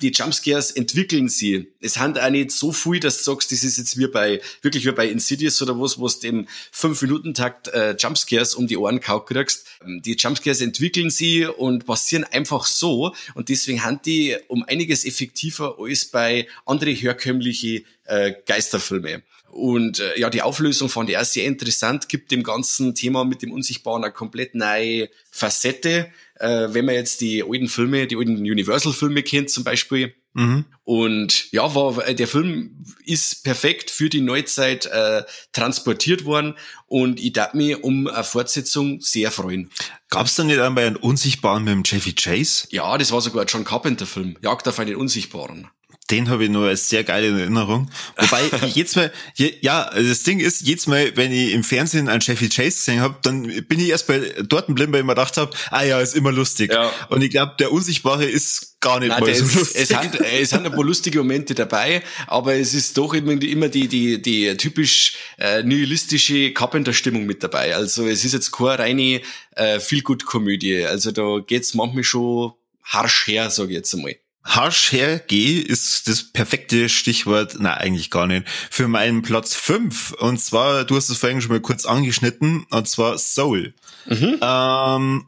[0.03, 1.73] die Jumpscares entwickeln sie.
[1.81, 4.85] Es hat auch nicht so viel, dass du sagst, das ist jetzt wie bei, wirklich
[4.87, 9.27] wie bei Insidious oder was, wo du im 5-Minuten-Takt äh, Jumpscares um die Ohren kaut
[9.27, 9.67] kriegst.
[9.87, 15.77] Die Jumpscares entwickeln sie und passieren einfach so und deswegen haben die um einiges effektiver
[15.79, 19.23] als bei andere herkömmliche äh, Geisterfilme.
[19.55, 23.41] Und äh, ja, die Auflösung fand ich auch sehr interessant, gibt dem ganzen Thema mit
[23.41, 26.11] dem Unsichtbaren eine komplett neue Facette.
[26.41, 30.13] Äh, wenn man jetzt die alten Filme, die alten Universal-Filme kennt zum Beispiel.
[30.33, 30.65] Mhm.
[30.83, 36.57] Und ja, war, der Film ist perfekt für die Neuzeit äh, transportiert worden
[36.89, 39.71] und ich darf mich um eine Fortsetzung sehr freuen.
[40.11, 42.67] Gab es da nicht einmal einen Unsichtbaren mit dem Jeffy Chase?
[42.71, 45.69] Ja, das war sogar ein John Carpenter-Film, Jagd auf einen Unsichtbaren.
[46.11, 47.91] Den habe ich nur als sehr geile Erinnerung.
[48.19, 52.21] Wobei jedes Mal, je, ja, das Ding ist, jedes Mal, wenn ich im Fernsehen einen
[52.21, 55.39] Chevy Chase gesehen habe, dann bin ich erst bei dort blind, weil ich mir gedacht
[55.39, 56.73] habe, ah ja, ist immer lustig.
[56.73, 56.93] Ja.
[57.09, 59.81] Und ich glaube, der Unsichtbare ist gar nicht Nein, mal so ist, lustig.
[59.81, 63.51] Es sind, es sind ein paar lustige Momente dabei, aber es ist doch immer die,
[63.51, 67.75] immer die, die, die typisch äh, nihilistische Carpenter-Stimmung mit dabei.
[67.75, 70.85] Also es ist jetzt keine reine äh, Feel-Good-Komödie.
[70.85, 74.17] Also da geht's manchmal schon harsch her, sage ich jetzt einmal.
[74.45, 80.39] Harsch hergeh ist das perfekte Stichwort, na eigentlich gar nicht, für meinen Platz fünf Und
[80.39, 83.75] zwar, du hast es vorhin schon mal kurz angeschnitten, und zwar Soul.
[84.07, 84.39] Mhm.
[84.43, 85.27] Ähm,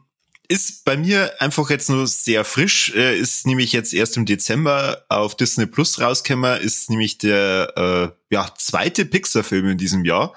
[0.49, 5.03] ist bei mir einfach jetzt nur sehr frisch, äh, ist nämlich jetzt erst im Dezember
[5.09, 10.33] auf Disney Plus rausgekommen, ist nämlich der äh, ja, zweite Pixar-Film in diesem Jahr.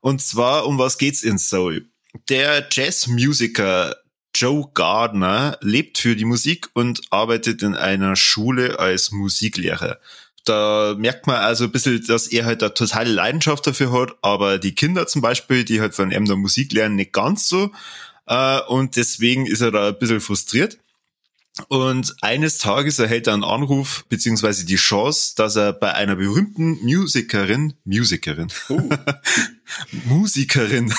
[0.00, 1.86] Und zwar, um was geht's in Soul?
[2.28, 3.96] Der Jazzmusiker
[4.34, 9.98] Joe Gardner lebt für die Musik und arbeitet in einer Schule als Musiklehrer.
[10.44, 14.58] da merkt man also ein bisschen, dass er halt eine totale Leidenschaft dafür hat, aber
[14.58, 17.70] die Kinder zum Beispiel, die halt von ihm der Musik lernen, nicht ganz so.
[18.26, 20.78] Äh, und deswegen ist er da ein bisschen frustriert.
[21.68, 26.78] Und eines Tages erhält er einen Anruf, beziehungsweise die Chance, dass er bei einer berühmten
[26.82, 28.88] Musikerin, Musikerin, uh.
[30.06, 30.92] Musikerin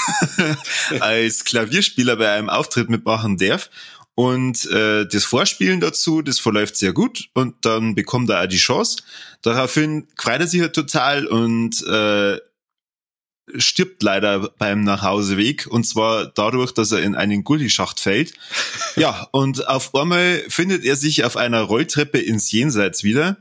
[1.00, 3.70] als Klavierspieler bei einem Auftritt mitmachen darf.
[4.14, 8.58] Und äh, das Vorspielen dazu, das verläuft sehr gut und dann bekommt er auch die
[8.58, 8.98] Chance.
[9.42, 12.38] Daraufhin freut er sich halt total und äh,
[13.58, 18.34] stirbt leider beim Nachhauseweg und zwar dadurch, dass er in einen Gullischacht fällt.
[18.96, 23.38] Ja, und auf einmal findet er sich auf einer Rolltreppe ins Jenseits wieder,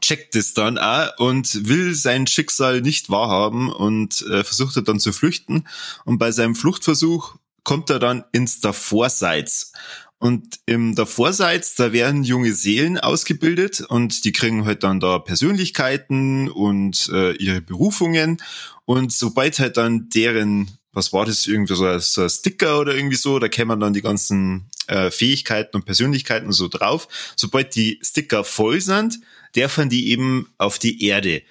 [0.00, 5.00] checkt es dann auch und will sein Schicksal nicht wahrhaben und äh, versucht er dann
[5.00, 5.66] zu flüchten.
[6.04, 9.72] Und bei seinem Fluchtversuch kommt er dann ins Davorseits.
[10.18, 16.48] Und im Davorseits, da werden junge Seelen ausgebildet und die kriegen halt dann da Persönlichkeiten
[16.48, 18.38] und äh, ihre Berufungen.
[18.86, 23.16] Und sobald halt dann deren, was war das, irgendwie so, so ein Sticker oder irgendwie
[23.16, 27.08] so, da kämen dann die ganzen äh, Fähigkeiten und Persönlichkeiten so drauf.
[27.36, 29.20] Sobald die Sticker voll sind,
[29.56, 31.42] dürfen die eben auf die Erde.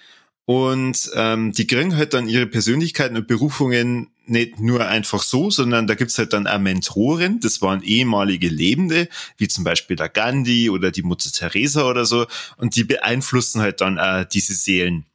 [0.45, 5.87] Und ähm, die kriegen halt dann ihre Persönlichkeiten und Berufungen nicht nur einfach so, sondern
[5.87, 10.69] da gibt's halt dann auch Mentoren, das waren ehemalige Lebende, wie zum Beispiel der Gandhi
[10.69, 12.25] oder die Mutter Teresa oder so,
[12.57, 15.05] und die beeinflussen halt dann auch diese Seelen.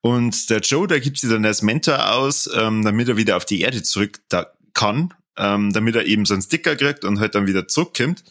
[0.00, 3.44] Und der Joe, der gibt sie dann als Mentor aus, ähm, damit er wieder auf
[3.44, 7.34] die Erde zurück da kann, ähm, damit er eben so einen Sticker kriegt und halt
[7.34, 8.24] dann wieder zurückkommt.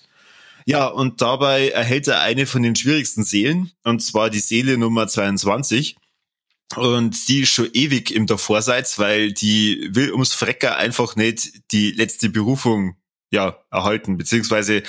[0.65, 5.07] Ja, und dabei erhält er eine von den schwierigsten Seelen, und zwar die Seele Nummer
[5.07, 5.95] 22.
[6.75, 11.91] Und die ist schon ewig im Davorseits, weil die will ums Frecker einfach nicht die
[11.91, 12.95] letzte Berufung
[13.31, 14.83] ja erhalten, beziehungsweise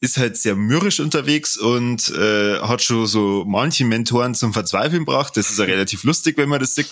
[0.00, 5.36] ist halt sehr mürrisch unterwegs und äh, hat schon so manche Mentoren zum Verzweifeln gebracht.
[5.36, 6.88] Das ist ja relativ lustig, wenn man das sieht.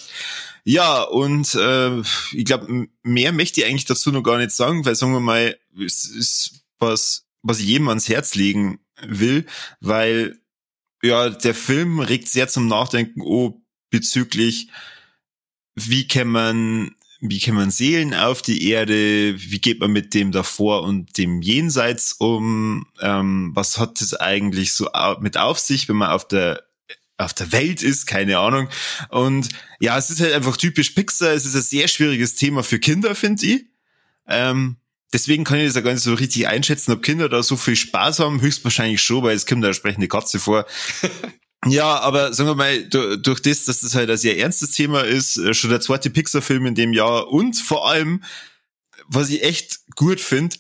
[0.65, 2.01] Ja, und äh,
[2.33, 5.59] ich glaube, mehr möchte ich eigentlich dazu noch gar nicht sagen, weil sagen wir mal,
[5.79, 9.47] es ist was, was ich jedem ans Herz legen will,
[9.81, 10.39] weil
[11.03, 14.69] ja, der Film regt sehr zum Nachdenken, oh, bezüglich,
[15.75, 16.95] wie kann man
[17.27, 21.41] wie kann man Seelen auf die Erde, wie geht man mit dem davor und dem
[21.41, 26.63] Jenseits um, ähm, was hat es eigentlich so mit auf sich, wenn man auf der
[27.17, 28.69] auf der Welt ist, keine Ahnung.
[29.09, 31.31] Und ja, es ist halt einfach typisch Pixar.
[31.31, 33.65] Es ist ein sehr schwieriges Thema für Kinder, finde ich.
[34.27, 34.77] Ähm,
[35.13, 37.77] deswegen kann ich das ja gar nicht so richtig einschätzen, ob Kinder da so viel
[37.77, 38.41] Spaß haben.
[38.41, 40.67] Höchstwahrscheinlich schon, weil es kommt da entsprechende Katze vor.
[41.67, 45.37] Ja, aber sagen wir mal, durch das, dass das halt ein sehr ernstes Thema ist,
[45.37, 48.23] äh, schon der zweite Pixar-Film in dem Jahr und vor allem,
[49.09, 50.57] was ich echt gut finde,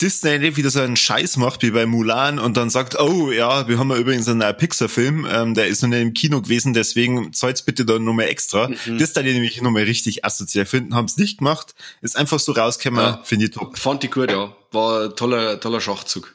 [0.00, 3.68] Disney nicht wieder so einen Scheiß macht wie bei Mulan und dann sagt, oh ja,
[3.68, 6.72] wir haben ja übrigens einen neuen Pixar-Film, ähm, der ist noch nicht im Kino gewesen,
[6.72, 8.68] deswegen zahlt's bitte dann nochmal extra.
[8.68, 8.98] Mhm.
[8.98, 13.04] Das da nämlich nochmal richtig assoziiert finden, haben es nicht gemacht, ist einfach so rausgekommen,
[13.04, 13.20] ja.
[13.24, 13.78] finde ich top.
[13.78, 14.56] Fand ich gut, ja.
[14.72, 16.34] War ein toller, toller Schachzug.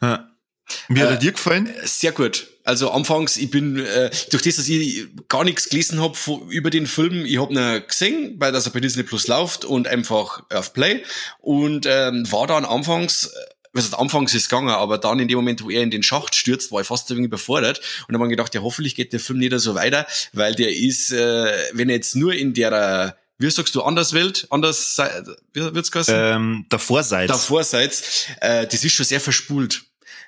[0.00, 0.28] Ja.
[0.88, 1.72] Wie hat er äh, dir gefallen?
[1.84, 2.48] Sehr gut.
[2.64, 6.16] Also anfangs, ich bin, äh, durch das, dass ich gar nichts gelesen habe
[6.48, 9.88] über den Film, ich habe ihn gesehen, weil das er bei Disney Plus läuft und
[9.88, 11.02] einfach auf Play
[11.40, 13.30] und ähm, war dann anfangs äh,
[13.72, 16.02] was heißt, anfangs ist es gegangen, aber dann in dem Moment, wo er in den
[16.02, 17.78] Schacht stürzt, war ich fast ein wenig überfordert.
[18.06, 20.76] Und dann habe ich gedacht, ja, hoffentlich geht der Film nicht so weiter, weil der
[20.76, 24.98] ist, äh, wenn er jetzt nur in der, wie sagst du, Anderswelt, anders,
[25.54, 26.14] wie wird's heißen?
[26.14, 27.32] Ähm, Davorseits.
[27.32, 29.84] Davorseits, äh, das ist schon sehr verspult.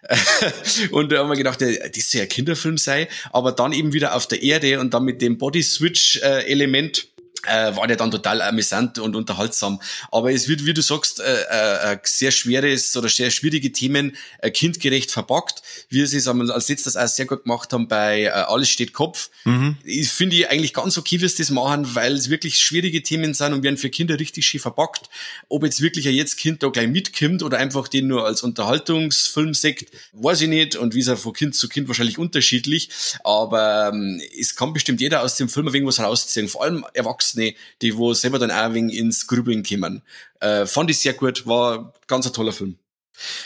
[0.91, 4.27] und da haben wir gedacht, das soll ja Kinderfilm sei, aber dann eben wieder auf
[4.27, 7.09] der Erde und dann mit dem Body-Switch-Element
[7.47, 9.81] äh, war der dann total amüsant und unterhaltsam.
[10.11, 14.51] Aber es wird, wie du sagst, äh, äh, sehr schweres oder sehr schwierige Themen äh,
[14.51, 18.69] kindgerecht verpackt, wie sie es als letztes auch sehr gut gemacht haben bei äh, Alles
[18.69, 19.31] steht Kopf.
[19.45, 19.77] Mhm.
[19.85, 23.35] Ich finde ich eigentlich ganz okay, wie sie das machen, weil es wirklich schwierige Themen
[23.35, 25.09] sind und werden für Kinder richtig schön verpackt.
[25.49, 29.55] Ob jetzt wirklich ein jetzt Kind da gleich mitkommt oder einfach den nur als Unterhaltungsfilm
[29.55, 32.91] sagt, weiß ich nicht und wie es von Kind zu Kind wahrscheinlich unterschiedlich.
[33.25, 37.55] Aber ähm, es kann bestimmt jeder aus dem Film irgendwas rausziehen, vor allem Erwachsene Erwachsene,
[37.83, 40.03] die wo selber dann auch wenig ins Grübeln kommen.
[40.41, 42.79] Äh, fand ich sehr gut, war ganz ein toller Film.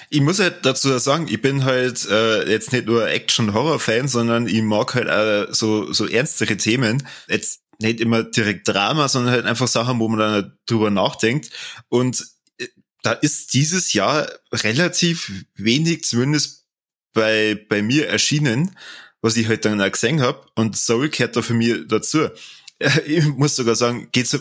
[0.09, 4.63] Ich muss halt dazu sagen, ich bin halt äh, jetzt nicht nur Action-Horror-Fan, sondern ich
[4.63, 7.07] mag halt auch so, so ernstere Themen.
[7.29, 11.51] Jetzt nicht immer direkt Drama, sondern halt einfach Sachen, wo man dann drüber nachdenkt.
[11.89, 12.25] Und
[12.59, 12.69] äh,
[13.03, 16.65] da ist dieses Jahr relativ wenig, zumindest
[17.13, 18.75] bei, bei mir erschienen,
[19.21, 20.47] was ich halt dann auch gesehen habe.
[20.55, 22.31] Und Soul gehört da für mich dazu.
[23.07, 24.39] ich muss sogar sagen, geht's,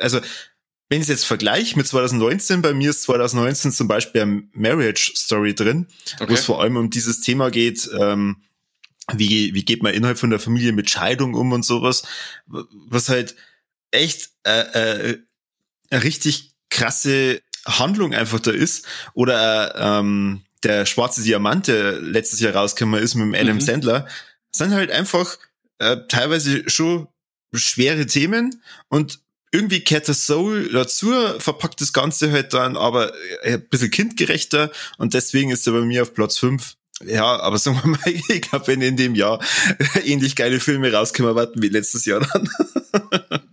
[0.00, 0.20] also,
[0.88, 5.12] wenn ich es jetzt vergleiche mit 2019, bei mir ist 2019 zum Beispiel ein Marriage
[5.16, 5.86] Story drin,
[6.16, 6.28] okay.
[6.28, 8.42] wo es vor allem um dieses Thema geht, ähm,
[9.12, 12.04] wie, wie geht man innerhalb von der Familie mit Scheidung um und sowas,
[12.46, 13.34] was halt
[13.90, 15.18] echt äh, äh,
[15.90, 18.86] eine richtig krasse Handlung einfach da ist.
[19.14, 23.60] Oder ähm, der schwarze Diamant, der letztes Jahr rausgekommen ist mit dem Adam mhm.
[23.60, 24.08] Sandler,
[24.50, 25.38] sind halt einfach
[25.78, 27.08] äh, teilweise schon
[27.58, 29.20] schwere Themen und
[29.52, 33.12] irgendwie kehrt das Soul dazu, verpackt das Ganze halt dann aber
[33.42, 36.74] äh, ein bisschen kindgerechter und deswegen ist er bei mir auf Platz 5.
[37.04, 39.40] Ja, aber sagen wir mal, ich glaube, wenn in dem Jahr
[40.04, 42.48] ähnlich geile Filme rauskommen warten wie letztes Jahr dann.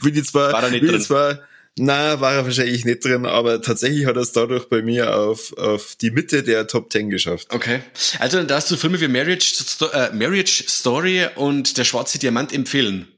[0.00, 1.00] will ich zwar, war er nicht will drin.
[1.00, 1.40] zwar,
[1.76, 5.52] na, war er wahrscheinlich nicht drin, aber tatsächlich hat er es dadurch bei mir auf,
[5.58, 7.48] auf die Mitte der Top 10 geschafft.
[7.52, 7.80] Okay.
[8.20, 9.56] Also dann darfst du Filme wie Marriage,
[9.92, 13.08] äh, Marriage Story und Der schwarze Diamant empfehlen.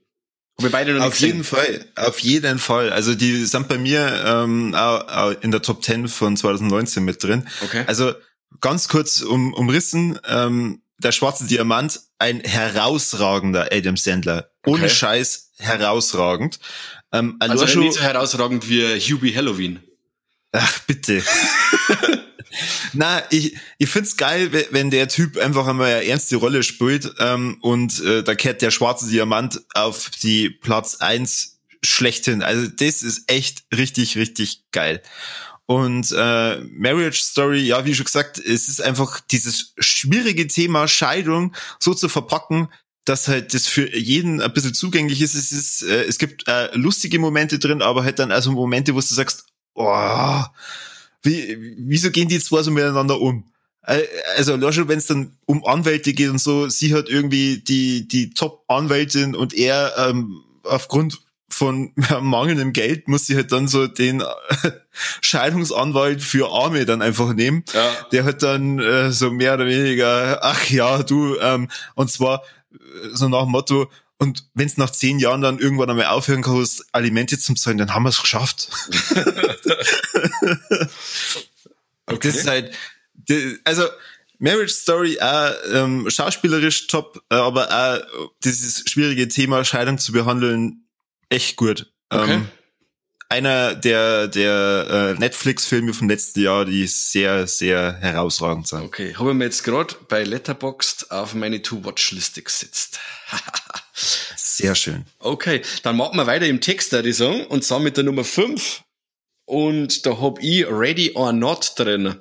[0.58, 2.90] Wir beide noch auf jeden Fall, auf jeden Fall.
[2.90, 4.74] Also die sind bei mir ähm,
[5.42, 7.46] in der Top 10 von 2019 mit drin.
[7.62, 7.84] Okay.
[7.86, 8.14] Also
[8.60, 14.50] ganz kurz um, umrissen, ähm, der schwarze Diamant, ein herausragender Adam Sandler.
[14.64, 14.94] Ohne okay.
[14.94, 16.58] Scheiß herausragend.
[17.12, 19.80] Ähm, also nicht so herausragend wie Hubie Halloween.
[20.52, 21.22] Ach, bitte.
[22.92, 27.58] Na, ich, ich find's geil, wenn der Typ einfach einmal eine ernste Rolle spielt ähm,
[27.60, 32.42] und äh, da kehrt der schwarze Diamant auf die Platz eins schlechthin.
[32.42, 35.02] Also das ist echt richtig, richtig geil.
[35.66, 41.54] Und äh, Marriage Story, ja, wie schon gesagt, es ist einfach dieses schwierige Thema Scheidung
[41.80, 42.68] so zu verpacken,
[43.04, 45.34] dass halt das für jeden ein bisschen zugänglich ist.
[45.34, 49.00] Es ist, äh, es gibt äh, lustige Momente drin, aber halt dann also Momente, wo
[49.00, 50.42] du sagst, oh,
[51.26, 53.44] wie, wieso gehen die zwei so miteinander um?
[54.36, 58.30] Also schon wenn es dann um Anwälte geht und so, sie hat irgendwie die die
[58.30, 64.22] Top-Anwältin und er ähm, aufgrund von mangelndem Geld muss sie halt dann so den
[65.20, 67.64] Scheidungsanwalt für Arme dann einfach nehmen.
[67.72, 67.90] Ja.
[68.12, 72.76] Der hat dann äh, so mehr oder weniger, ach ja, du, ähm, und zwar äh,
[73.12, 76.86] so nach dem Motto, und wenn es nach zehn Jahren dann irgendwann einmal aufhören kannst,
[76.92, 78.70] Alimente zu zahlen, dann haben wir es geschafft.
[82.06, 82.28] okay.
[82.28, 82.74] Das ist halt,
[83.64, 83.84] also
[84.38, 90.86] Marriage Story auch ähm, schauspielerisch top, äh, aber auch dieses schwierige Thema Scheidung zu behandeln
[91.28, 91.92] echt gut.
[92.08, 92.34] Okay.
[92.34, 92.48] Ähm,
[93.28, 98.82] einer der der äh, Netflix-Filme vom letzten Jahr, die sehr sehr herausragend sind.
[98.82, 103.00] Okay, habe ich mir jetzt gerade bei Letterboxd auf meine To-Watch-Liste gesetzt.
[104.36, 105.04] Sehr schön.
[105.18, 108.24] Okay, dann machen wir weiter im Text, würde ich sagen, und zwar mit der Nummer
[108.24, 108.82] 5.
[109.48, 112.16] Und da hab ich Ready or Not drin.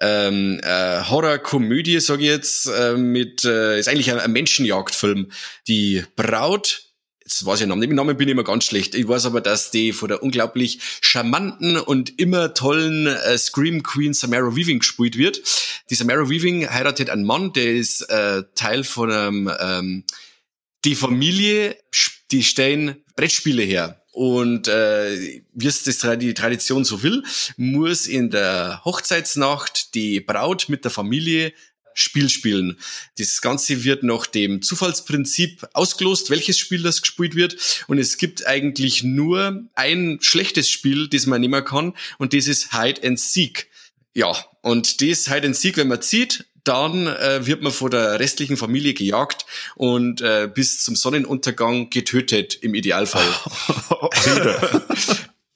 [0.00, 5.30] Ähm, äh, Horror-Komödie, sage ich jetzt, äh, mit, äh, ist eigentlich ein, ein Menschenjagdfilm.
[5.68, 6.86] Die Braut
[7.26, 8.94] jetzt weiß ich den Namen, den Namen bin ich immer ganz schlecht.
[8.94, 14.14] Ich weiß aber, dass die von der unglaublich charmanten und immer tollen äh, Scream Queen
[14.14, 15.42] Samara Weaving gespielt wird.
[15.90, 20.04] Die Samara Weaving heiratet einen Mann, der ist äh, Teil von einem, ähm,
[20.86, 21.76] die Familie,
[22.30, 24.02] die stellen Brettspiele her.
[24.12, 27.22] Und äh, wie es das die Tradition so will,
[27.56, 31.52] muss in der Hochzeitsnacht die Braut mit der Familie
[31.92, 32.78] Spiel spielen.
[33.18, 37.56] Das Ganze wird nach dem Zufallsprinzip ausgelost, welches Spiel das gespielt wird.
[37.88, 42.72] Und es gibt eigentlich nur ein schlechtes Spiel, das man nehmen kann, und das ist
[42.72, 43.68] Hide and Seek.
[44.14, 44.34] Ja,
[44.66, 48.56] und das Hide and Seek, wenn man zieht, dann äh, wird man von der restlichen
[48.56, 53.24] Familie gejagt und äh, bis zum Sonnenuntergang getötet im Idealfall.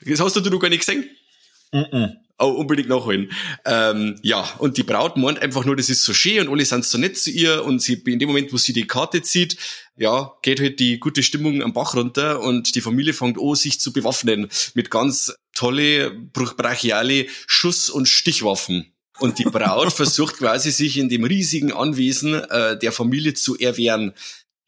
[0.06, 1.10] das hast du noch gar nicht gesehen?
[1.72, 2.12] Mm -mm.
[2.38, 3.32] Oh, unbedingt nachholen.
[3.66, 6.84] Ähm, ja, und die Braut meint einfach nur, das ist so schön und alle sind
[6.84, 9.58] so nett zu ihr und sie in dem Moment, wo sie die Karte zieht,
[9.96, 13.80] ja, geht halt die gute Stimmung am Bach runter und die Familie fängt an, sich
[13.80, 18.92] zu bewaffnen mit ganz tolle, brachiale Schuss- und Stichwaffen.
[19.20, 24.14] Und die Braut versucht quasi sich in dem riesigen Anwesen äh, der Familie zu erwehren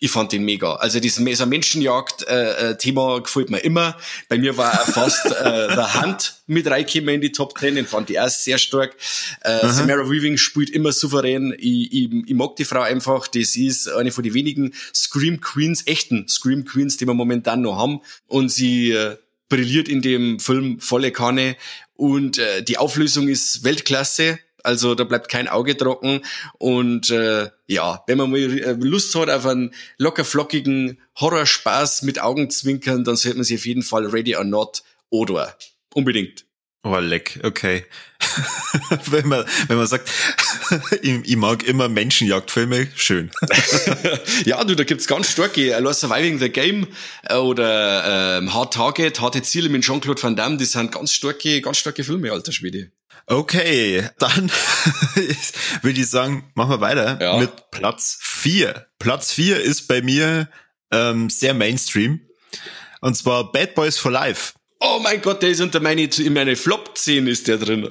[0.02, 0.74] ich fand den mega.
[0.74, 3.96] Also dieses so Menschenjagd-Thema äh, äh gefällt mir immer.
[4.28, 7.86] Bei mir war er fast äh, der Hand mit reingekommen in die Top Ten, den
[7.86, 8.96] fand ich auch sehr stark.
[9.42, 11.54] Äh, Samara Weaving spielt immer souverän.
[11.56, 13.28] Ich, ich, ich mag die Frau einfach.
[13.28, 17.76] Das ist eine von den wenigen Scream Queens, echten Scream Queens, die wir momentan noch
[17.76, 18.00] haben.
[18.26, 19.18] Und sie äh,
[19.52, 21.56] brilliert in dem Film volle Kanne.
[21.94, 24.38] Und äh, die Auflösung ist Weltklasse.
[24.64, 26.22] Also da bleibt kein Auge trocken.
[26.58, 32.20] Und äh, ja, wenn man mal äh, Lust hat auf einen locker flockigen Horrorspaß mit
[32.20, 35.56] Augenzwinkern, dann sollte man sich auf jeden Fall Ready or Not oder
[35.94, 36.44] unbedingt.
[36.84, 37.84] Oh, leck, okay.
[39.10, 40.10] wenn, man, wenn man sagt,
[41.02, 43.30] ich, ich, mag immer Menschenjagdfilme, schön.
[44.44, 46.86] ja, du, da gibt's ganz starke, uh, Surviving the Game
[47.28, 51.60] äh, oder ähm, Hard Target, Harte Ziele mit Jean-Claude Van Damme, die sind ganz starke,
[51.60, 52.90] ganz starke Filme, alter Schwede.
[53.26, 54.50] Okay, dann
[55.82, 57.38] würde ich sagen, machen wir weiter ja.
[57.38, 58.86] mit Platz vier.
[58.98, 60.48] Platz vier ist bei mir
[60.90, 62.20] ähm, sehr Mainstream.
[63.00, 64.54] Und zwar Bad Boys for Life.
[64.84, 67.88] Oh mein Gott, der ist unter meine, in meine Flop 10 ist der drin.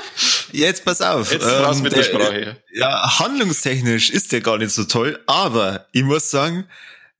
[0.52, 1.32] Jetzt pass auf.
[1.32, 2.62] Jetzt raus ähm, mit der, der Sprache.
[2.72, 6.66] Ja, handlungstechnisch ist der gar nicht so toll, aber ich muss sagen,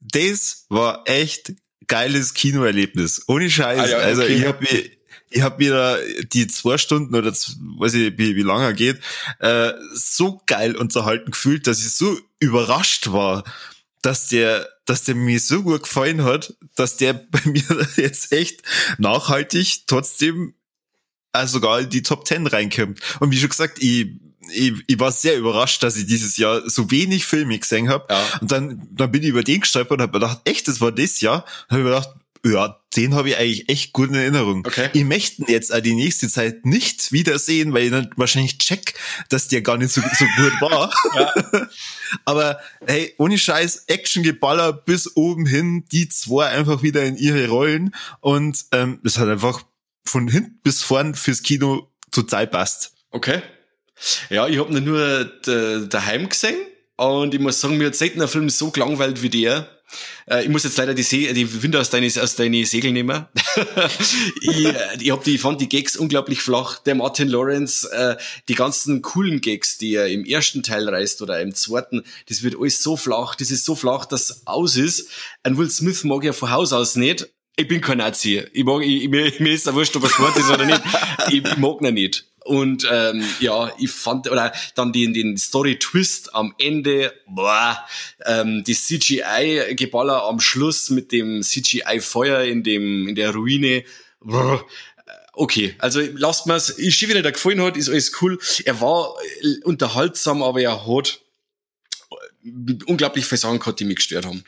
[0.00, 1.52] das war echt
[1.86, 3.22] geiles Kinoerlebnis.
[3.28, 3.80] Ohne Scheiß.
[3.80, 4.32] Ah, ja, also okay.
[4.32, 4.90] Also ich habe mir,
[5.30, 5.96] ich hab mir da
[6.32, 9.00] die zwei Stunden oder weiß ich, wie, wie lange er geht,
[9.38, 13.44] äh, so geil unterhalten gefühlt, dass ich so überrascht war,
[14.02, 17.64] dass der, dass der mir so gut gefallen hat, dass der bei mir
[17.96, 18.62] jetzt echt
[18.98, 20.54] nachhaltig trotzdem
[21.32, 23.00] also sogar in die Top 10 reinkommt.
[23.18, 24.08] Und wie schon gesagt, ich,
[24.52, 28.06] ich, ich war sehr überrascht, dass ich dieses Jahr so wenig Filme gesehen habe.
[28.08, 28.24] Ja.
[28.40, 30.92] Und dann, dann bin ich über den gestolpert und habe mir gedacht, echt, das war
[30.92, 31.44] das Jahr?
[31.68, 32.14] Dann habe mir gedacht,
[32.44, 34.66] ja, den habe ich eigentlich echt gut in Erinnerung.
[34.66, 34.90] Okay.
[34.92, 38.94] Ich möchte jetzt auch die nächste Zeit nicht wiedersehen, weil ich dann wahrscheinlich check,
[39.30, 40.92] dass der gar nicht so, so gut war.
[41.14, 41.68] ja.
[42.24, 47.94] Aber hey, ohne Scheiß, Actiongeballer bis oben hin, die zwei einfach wieder in ihre Rollen
[48.20, 49.62] und ähm, das hat einfach
[50.04, 52.92] von hinten bis vorn fürs Kino total passt.
[53.10, 53.42] Okay.
[54.28, 55.24] Ja, ich habe nur
[55.88, 56.56] daheim gesehen
[56.96, 59.73] und ich muss sagen, mir hat selten ein Film so gelangweilt wie der.
[60.26, 63.26] Äh, ich muss jetzt leider die, See die Winde aus deinen aus deine Segel nehmen.
[64.42, 64.68] ich
[65.00, 66.78] ich, hab die, ich fand die Gags unglaublich flach.
[66.78, 68.16] Der Martin Lawrence, äh,
[68.48, 72.56] die ganzen coolen Gags, die er im ersten Teil reißt oder im zweiten, das wird
[72.58, 75.08] alles so flach, das ist so flach, dass aus ist.
[75.42, 78.42] Ein Will Smith mag ja von Haus aus nicht, ich bin kein Nazi.
[78.52, 80.82] Ich mag, ich, mir, mir ist ja wurscht, ob er schwarz ist oder nicht.
[81.30, 82.26] Ich mag ihn nicht.
[82.44, 87.82] Und ähm, ja, ich fand, oder dann den, den Story-Twist am Ende, boah,
[88.26, 93.84] ähm, die CGI-Geballer am Schluss mit dem CGI-Feuer in dem in der Ruine.
[94.20, 94.62] Boah,
[95.32, 96.78] okay, also lasst mal's.
[96.78, 98.38] Ich stehe, wie der gefallen hat, ist alles cool.
[98.66, 99.14] Er war
[99.64, 101.20] unterhaltsam, aber er hat
[102.86, 104.44] unglaublich viele Sachen gehabt, die mich gestört haben.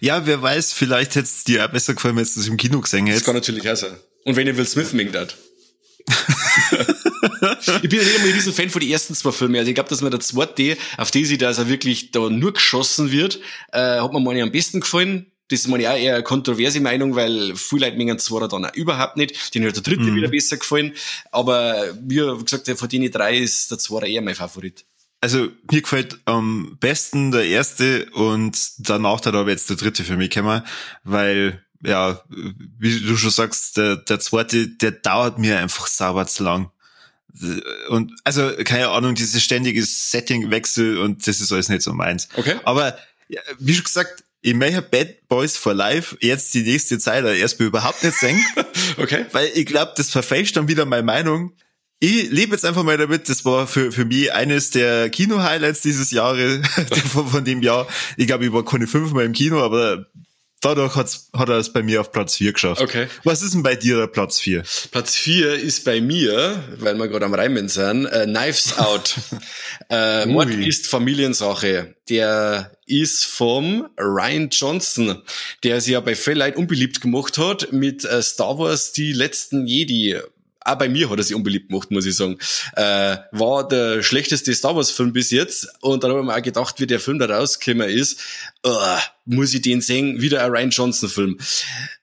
[0.00, 2.80] Ja, wer weiß, vielleicht hätte es dir auch besser gefallen, wenn du es im Kino
[2.80, 3.22] gesehen hättest.
[3.22, 3.96] Das kann natürlich auch sein.
[4.24, 5.36] Und wenn ihr Will Smith mengt hat.
[7.22, 9.56] ich bin ja nicht einmal ein riesen Fan von den ersten zwei Filmen.
[9.56, 12.52] Also ich glaube, dass mir der zweite, auf die sie da also wirklich da nur
[12.52, 13.40] geschossen wird,
[13.72, 15.26] äh, hat mir meine am besten gefallen.
[15.48, 18.74] Das ist meine auch eher eine kontroverse Meinung, weil viele Leute mengen zwar dann auch
[18.74, 19.54] überhaupt nicht.
[19.54, 20.16] Den hat der dritte mhm.
[20.16, 20.94] wieder besser gefallen.
[21.30, 24.84] Aber wie gesagt, von denen drei ist der zweite eher mein Favorit
[25.22, 30.16] also mir gefällt am besten der erste und danach dann aber jetzt der dritte für
[30.16, 30.62] mich gekommen,
[31.04, 36.44] weil ja, wie du schon sagst, der, der zweite, der dauert mir einfach sauber zu
[36.44, 36.70] lang.
[37.88, 42.28] Und also, keine Ahnung, dieses ständige Settingwechsel und das ist alles nicht so meins.
[42.36, 42.56] Okay.
[42.64, 42.98] Aber
[43.58, 48.02] wie schon gesagt, ich möchte Bad Boys for Life jetzt die nächste Zeit erstmal überhaupt
[48.02, 48.44] nicht singen.
[48.98, 49.26] okay.
[49.32, 51.52] Weil ich glaube, das verfälscht dann wieder meine Meinung
[52.04, 53.28] ich lebe jetzt einfach mal damit.
[53.28, 56.60] Das war für, für mich eines der Kino-Highlights dieses Jahres,
[57.12, 57.86] von, von dem Jahr.
[58.16, 60.06] Ich glaube, ich war keine fünfmal im Kino, aber
[60.62, 62.80] dadurch hat's, hat er es bei mir auf Platz vier geschafft.
[62.80, 63.08] Okay.
[63.24, 64.62] Was ist denn bei dir der Platz vier?
[64.90, 69.16] Platz vier ist bei mir, weil wir gerade am Reimen sind, äh, Knives Out.
[69.90, 71.94] äh, Mord ist Familiensache.
[72.08, 75.22] Der ist vom Ryan Johnson,
[75.62, 80.20] der sich ja bei Felllight unbeliebt gemacht hat mit äh, Star Wars Die letzten Jedi
[80.64, 82.38] auch bei mir hat er sich unbeliebt gemacht, muss ich sagen.
[82.76, 86.42] Äh, war der schlechteste Star Wars Film bis jetzt und dann habe ich mir auch
[86.42, 88.20] gedacht, wie der Film da rausgekommen ist,
[88.66, 91.38] uh, muss ich den sehen, wieder ein Ryan Johnson Film.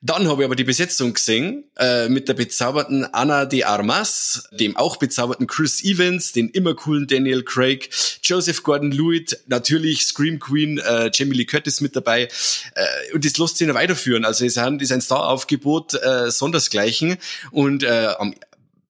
[0.01, 4.77] Dann habe ich aber die Besetzung gesehen äh, mit der bezauberten Anna de Armas, dem
[4.77, 7.89] auch bezauberten Chris Evans, den immer coolen Daniel Craig,
[8.23, 12.29] Joseph Gordon-Lewitt, natürlich Scream Queen, äh, Jamie Lee Curtis mit dabei
[12.75, 14.25] äh, und das lässt sich noch weiterführen.
[14.25, 17.17] Also es ist ein Star-Aufgebot äh, sondersgleichen
[17.51, 18.33] und äh, am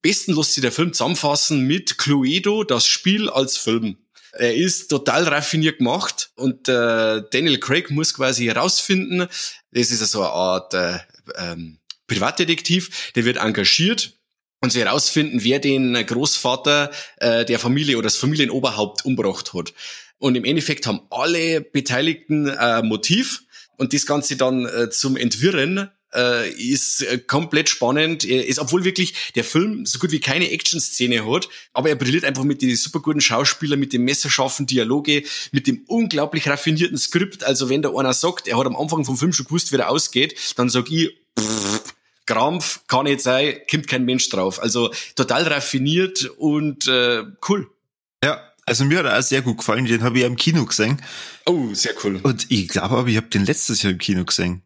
[0.02, 3.96] besten lässt sich der Film zusammenfassen mit Cluedo, das Spiel als Film.
[4.32, 9.26] Er ist total raffiniert gemacht und äh, Daniel Craig muss quasi herausfinden,
[9.72, 10.98] das ist so eine Art äh,
[11.36, 14.18] ähm, Privatdetektiv, der wird engagiert
[14.60, 19.72] und sie herausfinden, wer den Großvater äh, der Familie oder das Familienoberhaupt umgebracht hat.
[20.18, 23.44] Und im Endeffekt haben alle Beteiligten äh, Motiv
[23.78, 28.24] und das Ganze dann äh, zum Entwirren äh, ist äh, komplett spannend.
[28.24, 32.24] Er ist, obwohl wirklich der Film so gut wie keine Action-Szene hat, aber er brilliert
[32.24, 37.44] einfach mit den super guten Schauspielern, mit dem messerscharfen Dialoge, mit dem unglaublich raffinierten Skript.
[37.44, 39.90] Also wenn da einer sagt, er hat am Anfang vom Film schon gewusst, wie er
[39.90, 41.94] ausgeht, dann sag ich, pff,
[42.26, 44.62] Krampf, kann nicht sein, kommt kein Mensch drauf.
[44.62, 47.68] Also total raffiniert und äh, cool.
[48.22, 49.86] Ja, also mir hat er auch sehr gut gefallen.
[49.86, 51.02] Den habe ich ja im Kino gesehen.
[51.44, 52.20] Oh, sehr cool.
[52.22, 54.62] Und ich glaube aber, ich habe den letztes Jahr im Kino gesehen.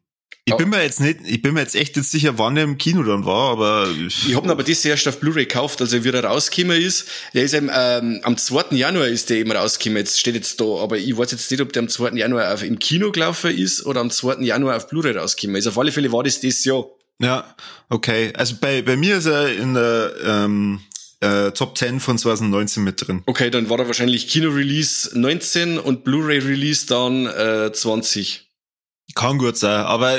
[0.47, 2.77] Ich bin mir jetzt nicht, ich bin mir jetzt echt nicht sicher, wann er im
[2.77, 3.89] Kino dann war, aber.
[4.07, 7.07] Ich hab ihn aber das erst auf Blu-ray gekauft, also wie er rausgekommen ist.
[7.33, 8.77] Der ist eben, ähm, am 2.
[8.77, 11.73] Januar ist der eben rausgekommen, jetzt steht jetzt da, aber ich weiß jetzt nicht, ob
[11.73, 12.11] der am 2.
[12.11, 14.43] Januar auf, im Kino gelaufen ist oder am 2.
[14.43, 15.67] Januar auf Blu-ray rausgekommen ist.
[15.67, 16.85] Auf alle Fälle war das das Jahr.
[17.21, 17.55] Ja,
[17.89, 18.31] okay.
[18.37, 20.81] Also bei, bei mir ist er in der ähm,
[21.21, 23.23] äh, Top 10 von 2019 mit drin.
[23.25, 28.44] Okay, dann war er wahrscheinlich Kino-Release 19 und Blu-ray-Release dann äh, 20.
[29.15, 30.19] Kann gut sein, aber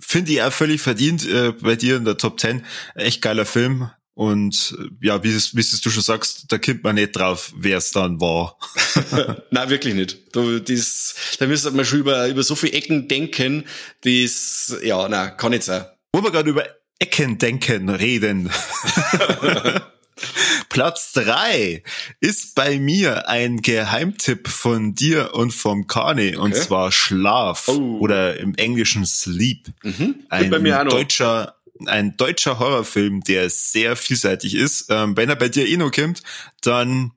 [0.00, 2.64] finde ich auch völlig verdient äh, bei dir in der Top 10.
[2.94, 3.90] Echt geiler Film.
[4.16, 7.52] Und äh, ja, wie es, wie es du schon sagst, da kommt man nicht drauf,
[7.56, 8.58] wer es dann war.
[9.50, 10.34] Nein, wirklich nicht.
[10.34, 13.64] Da, das, da müsste man schon über, über so viele Ecken denken,
[14.04, 15.84] das, ja, na, kann nicht sein.
[16.12, 16.66] Wo wir gerade über
[16.98, 18.50] Ecken denken, reden.
[20.68, 21.82] Platz drei
[22.20, 26.36] ist bei mir ein Geheimtipp von dir und vom Kane okay.
[26.36, 27.98] und zwar Schlaf oh.
[28.00, 29.68] oder im Englischen Sleep.
[29.82, 30.16] Mhm.
[30.28, 30.50] Ein
[30.88, 34.86] deutscher ein deutscher Horrorfilm, der sehr vielseitig ist.
[34.88, 36.22] Ähm, wenn er bei dir eh noch kommt,
[36.62, 37.12] dann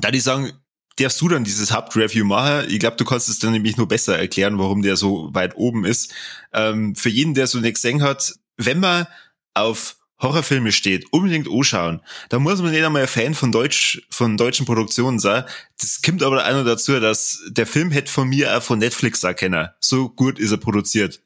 [0.00, 0.52] da die sagen,
[0.98, 2.66] darfst du dann dieses Hauptreview machen.
[2.68, 5.84] Ich glaube, du kannst es dann nämlich nur besser erklären, warum der so weit oben
[5.84, 6.12] ist.
[6.52, 9.06] Ähm, für jeden, der so nichts gesehen hat, wenn man
[9.54, 12.00] auf Horrorfilme steht, unbedingt anschauen.
[12.28, 15.44] Da muss man nicht einmal ein Fan von Deutsch, von deutschen Produktionen sein.
[15.80, 19.22] Das kommt aber auch noch dazu, dass der Film hätte von mir auch von Netflix
[19.22, 19.68] erkennen.
[19.78, 21.20] So gut ist er produziert.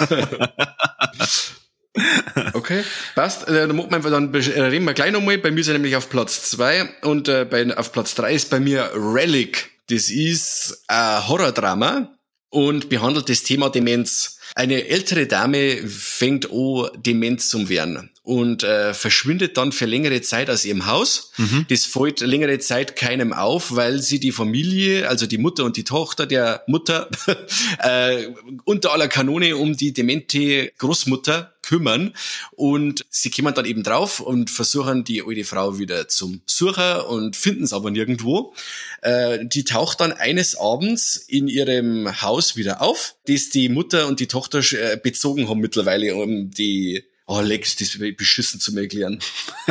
[2.52, 3.48] okay, passt.
[3.48, 5.38] Äh, dann, dann reden wir gleich nochmal.
[5.38, 8.50] Bei mir ist er nämlich auf Platz zwei und äh, bei, auf Platz drei ist
[8.50, 9.70] bei mir Relic.
[9.88, 12.14] Das ist ein Horrordrama
[12.50, 14.39] und behandelt das Thema Demenz.
[14.54, 20.50] Eine ältere Dame fängt an, dement zu werden und äh, verschwindet dann für längere Zeit
[20.50, 21.32] aus ihrem Haus.
[21.36, 21.66] Mhm.
[21.68, 25.84] Das fällt längere Zeit keinem auf, weil sie die Familie, also die Mutter und die
[25.84, 27.08] Tochter der Mutter,
[27.78, 28.28] äh,
[28.64, 32.12] unter aller Kanone um die demente Großmutter kümmern.
[32.50, 37.36] Und sie kommen dann eben drauf und versuchen die alte Frau wieder zum Suchen und
[37.36, 38.54] finden es aber nirgendwo.
[39.02, 44.18] Äh, die taucht dann eines Abends in ihrem Haus wieder auf, das die Mutter und
[44.18, 49.20] die Tochter äh, bezogen haben mittlerweile, um die Oh, Lex, das beschissen zu erklären.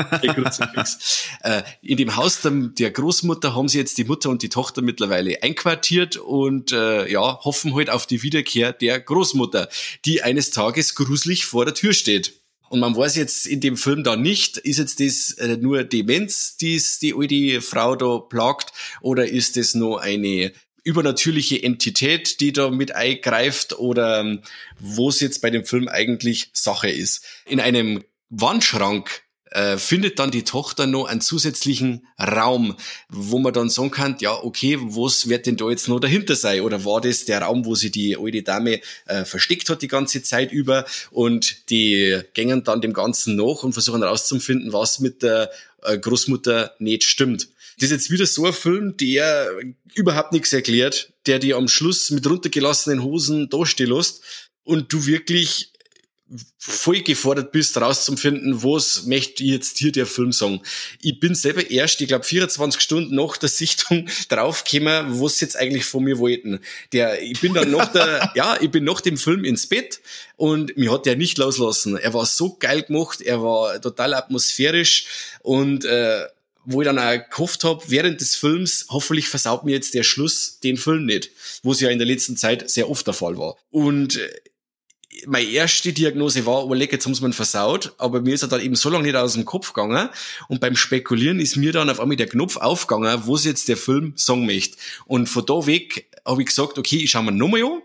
[1.42, 4.82] äh, in dem Haus der, der, Großmutter haben sie jetzt die Mutter und die Tochter
[4.82, 9.68] mittlerweile einquartiert und äh, ja, hoffen halt auf die Wiederkehr der Großmutter,
[10.06, 12.40] die eines Tages gruselig vor der Tür steht.
[12.70, 16.56] Und man weiß jetzt in dem Film da nicht, ist jetzt das äh, nur Demenz,
[16.56, 20.54] die die alte Frau da plagt, oder ist das nur eine
[20.90, 24.42] übernatürliche Entität, die da mit eingreift oder ähm,
[24.80, 27.26] wo es jetzt bei dem Film eigentlich Sache ist.
[27.46, 29.22] In einem Wandschrank
[29.52, 32.76] äh, findet dann die Tochter noch einen zusätzlichen Raum,
[33.10, 36.62] wo man dann sagen kann, ja, okay, was wird denn da jetzt noch dahinter sein?
[36.62, 40.22] Oder war das der Raum, wo sie die alte Dame äh, versteckt hat die ganze
[40.22, 45.50] Zeit über und die gängen dann dem Ganzen nach und versuchen herauszufinden, was mit der
[45.84, 47.50] äh, Großmutter nicht stimmt.
[47.80, 49.50] Das ist jetzt wieder so ein Film, der
[49.96, 54.22] überhaupt nichts erklärt, der dir am Schluss mit runtergelassenen Hosen dastehen lässt
[54.64, 55.72] und du wirklich
[56.58, 60.62] voll gefordert bist, rauszufinden, was möchte jetzt hier der Film sagen.
[61.02, 65.86] Ich bin selber erst, ich glaube, 24 Stunden nach der Sichtung draufgekommen, was jetzt eigentlich
[65.86, 66.60] von mir wollten.
[66.94, 70.02] Der, ich bin dann nach der, ja, ich bin nach dem Film ins Bett
[70.38, 71.98] und mir hat der nicht loslassen.
[71.98, 75.08] Er war so geil gemacht, er war total atmosphärisch
[75.42, 76.26] und äh,
[76.66, 80.60] wo ich dann auch gehofft habe, während des Films, hoffentlich versaut mir jetzt der Schluss
[80.60, 81.32] den Film nicht,
[81.64, 83.56] wo es ja in der letzten Zeit sehr oft der Fall war.
[83.72, 84.30] Und äh,
[85.28, 88.62] meine erste Diagnose war, leck, jetzt haben sie mir versaut, aber mir ist er dann
[88.62, 90.10] eben so lange nicht aus dem Kopf gegangen
[90.48, 94.14] und beim Spekulieren ist mir dann auf einmal der Knopf aufgegangen, wo jetzt der Film
[94.16, 94.78] sagen möchte.
[95.06, 97.82] Und von da weg habe ich gesagt, okay, ich schaue mir nochmal an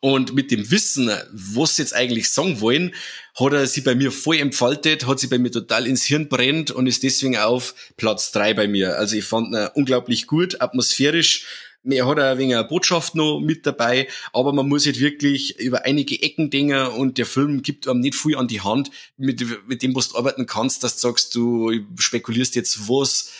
[0.00, 2.94] und mit dem Wissen, was sie jetzt eigentlich sagen wollen,
[3.38, 6.70] hat er sie bei mir voll entfaltet, hat sie bei mir total ins Hirn brennt
[6.70, 8.96] und ist deswegen auf Platz drei bei mir.
[8.96, 11.46] Also ich fand ihn unglaublich gut, atmosphärisch.
[11.84, 15.84] Er hat ein wenig eine Botschaft noch mit dabei, aber man muss halt wirklich über
[15.84, 19.82] einige Ecken denken und der Film gibt einem nicht viel an die Hand, mit, mit
[19.82, 23.30] dem was du arbeiten kannst, dass du sagst, du spekulierst jetzt, was,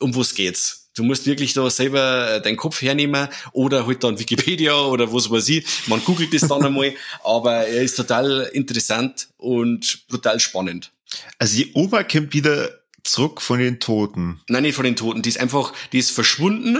[0.00, 4.74] um was geht's Du musst wirklich da selber deinen Kopf hernehmen oder halt dann Wikipedia
[4.80, 5.66] oder was weiß ich.
[5.88, 10.92] Man googelt das dann einmal, aber er ist total interessant und brutal spannend.
[11.38, 12.70] Also die Oma kommt wieder
[13.04, 14.40] zurück von den Toten.
[14.48, 15.20] Nein, nicht von den Toten.
[15.20, 16.78] Die ist einfach, die ist verschwunden.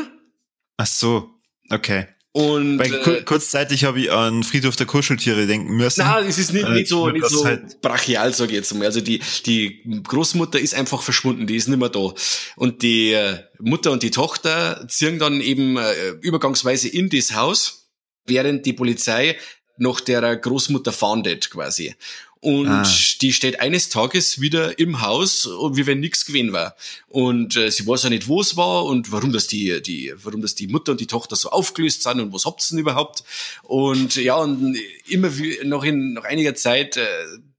[0.76, 1.30] Ach so,
[1.70, 2.06] okay.
[2.36, 6.00] Und Weil, äh, kurzzeitig habe ich an Friedhof der Kuscheltiere denken müssen.
[6.00, 8.84] Nein, es ist nicht, nicht so, äh, nicht so halt brachial, sage ich jetzt mal.
[8.84, 12.12] Also die, die Großmutter ist einfach verschwunden, die ist nicht mehr da.
[12.56, 17.88] Und die äh, Mutter und die Tochter ziehen dann eben äh, übergangsweise in das Haus,
[18.26, 19.38] während die Polizei
[19.78, 21.94] nach der Großmutter fahndet quasi.
[22.40, 22.86] Und ah.
[23.22, 26.76] die steht eines Tages wieder im Haus, wie wenn nichts gewesen war.
[27.08, 30.42] Und äh, sie weiß ja nicht, wo es war und warum das die, die, warum
[30.42, 33.24] das die Mutter und die Tochter so aufgelöst sind und was habt's denn überhaupt.
[33.62, 34.76] Und ja, und
[35.08, 37.06] immer wie, noch in nach einiger Zeit äh,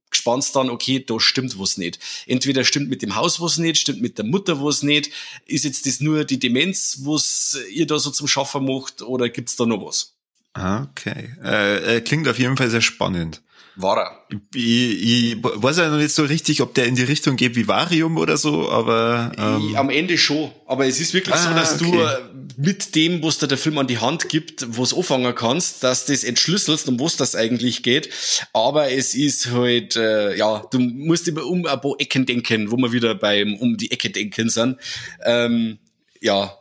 [0.10, 2.00] gespannt dann, okay, da stimmt was nicht.
[2.26, 5.12] Entweder stimmt mit dem Haus was nicht, stimmt mit der Mutter was nicht.
[5.46, 9.56] Ist jetzt das nur die Demenz, was ihr da so zum Schaffen macht, oder gibt's
[9.56, 10.14] da noch was?
[10.54, 11.36] Ah, okay.
[11.44, 13.42] Äh, äh, klingt auf jeden Fall sehr spannend.
[13.80, 14.38] War er.
[14.56, 17.68] Ich, ich weiß ja noch nicht so richtig, ob der in die Richtung geht wie
[17.68, 19.32] Varium oder so, aber.
[19.38, 20.52] Ähm Am Ende schon.
[20.66, 21.92] Aber es ist wirklich ah, so, dass okay.
[21.92, 26.08] du mit dem, was dir der Film an die Hand gibt, was anfangen kannst, dass
[26.08, 28.10] das entschlüsselst, um was das eigentlich geht.
[28.52, 32.78] Aber es ist halt, äh, ja, du musst immer um ein paar Ecken denken, wo
[32.78, 34.78] wir wieder beim um die Ecke denken sind.
[35.24, 35.78] Ähm,
[36.20, 36.58] ja,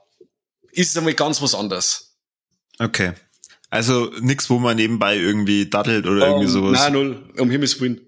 [0.73, 2.19] ist einmal ganz was anderes.
[2.79, 3.15] Okay.
[3.69, 6.73] Also nix, wo man nebenbei irgendwie dattelt oder um, irgendwie sowas.
[6.73, 8.01] Nein, null, um Himmels Willen.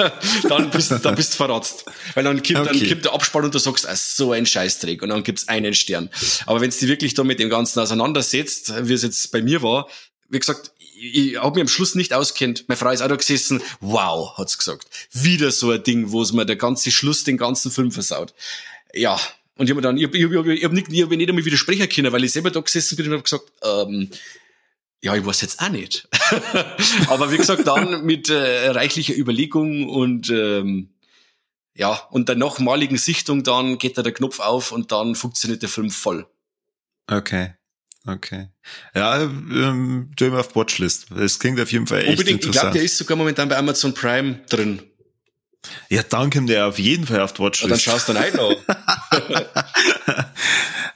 [0.48, 1.84] dann bist du dann bist du verratzt.
[2.14, 2.68] Weil dann kippt, okay.
[2.78, 5.72] dann kippt der Abspann und du sagst, ah, so ein Scheißdreck und dann gibt's einen
[5.74, 6.10] Stern.
[6.46, 9.62] Aber wenn du dich wirklich da mit dem Ganzen auseinandersetzt, wie es jetzt bei mir
[9.62, 9.88] war,
[10.28, 12.64] wie gesagt, ich, habe mich am Schluss nicht auskennt.
[12.68, 13.62] Meine Frau ist auch da gesessen.
[13.80, 14.86] Wow, hat's gesagt.
[15.12, 18.34] Wieder so ein Ding, wo es mir der ganze Schluss den ganzen Film versaut.
[18.92, 19.20] Ja,
[19.56, 21.44] und ich habe mir dann, ich, ich, ich, ich hab nicht, ich hab nicht einmal
[21.44, 24.10] widersprechen können, weil ich selber da gesessen bin und habe gesagt, ähm,
[25.04, 26.08] ja, ich weiß jetzt auch nicht.
[27.08, 30.94] Aber wie gesagt, dann mit äh, reichlicher Überlegung und ähm,
[31.74, 35.68] ja, und der nochmaligen Sichtung, dann geht da der Knopf auf und dann funktioniert der
[35.68, 36.26] Film voll.
[37.06, 37.52] Okay.
[38.06, 38.48] Okay.
[38.94, 41.08] Ja, ähm, ich auf Watchlist.
[41.14, 42.42] Das klingt auf jeden Fall echt Unbedingt.
[42.42, 42.54] interessant.
[42.54, 44.82] Ich glaube, der ist sogar momentan bei Amazon Prime drin.
[45.90, 47.62] Ja, dann kommt der auf jeden Fall auf die Watchlist.
[47.62, 48.56] Ja, dann schaust du dann ein noch.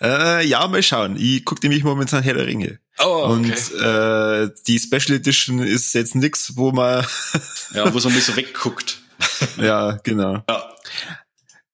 [0.00, 1.16] äh, ja, mal schauen.
[1.18, 2.78] Ich gucke nämlich momentan Herr der Ringe.
[2.98, 3.32] Oh, okay.
[3.32, 7.06] Und äh, die Special Edition ist jetzt nix, wo man
[7.74, 8.98] ja, wo so ein bisschen wegguckt.
[9.56, 10.42] ja, genau.
[10.48, 10.74] Ja.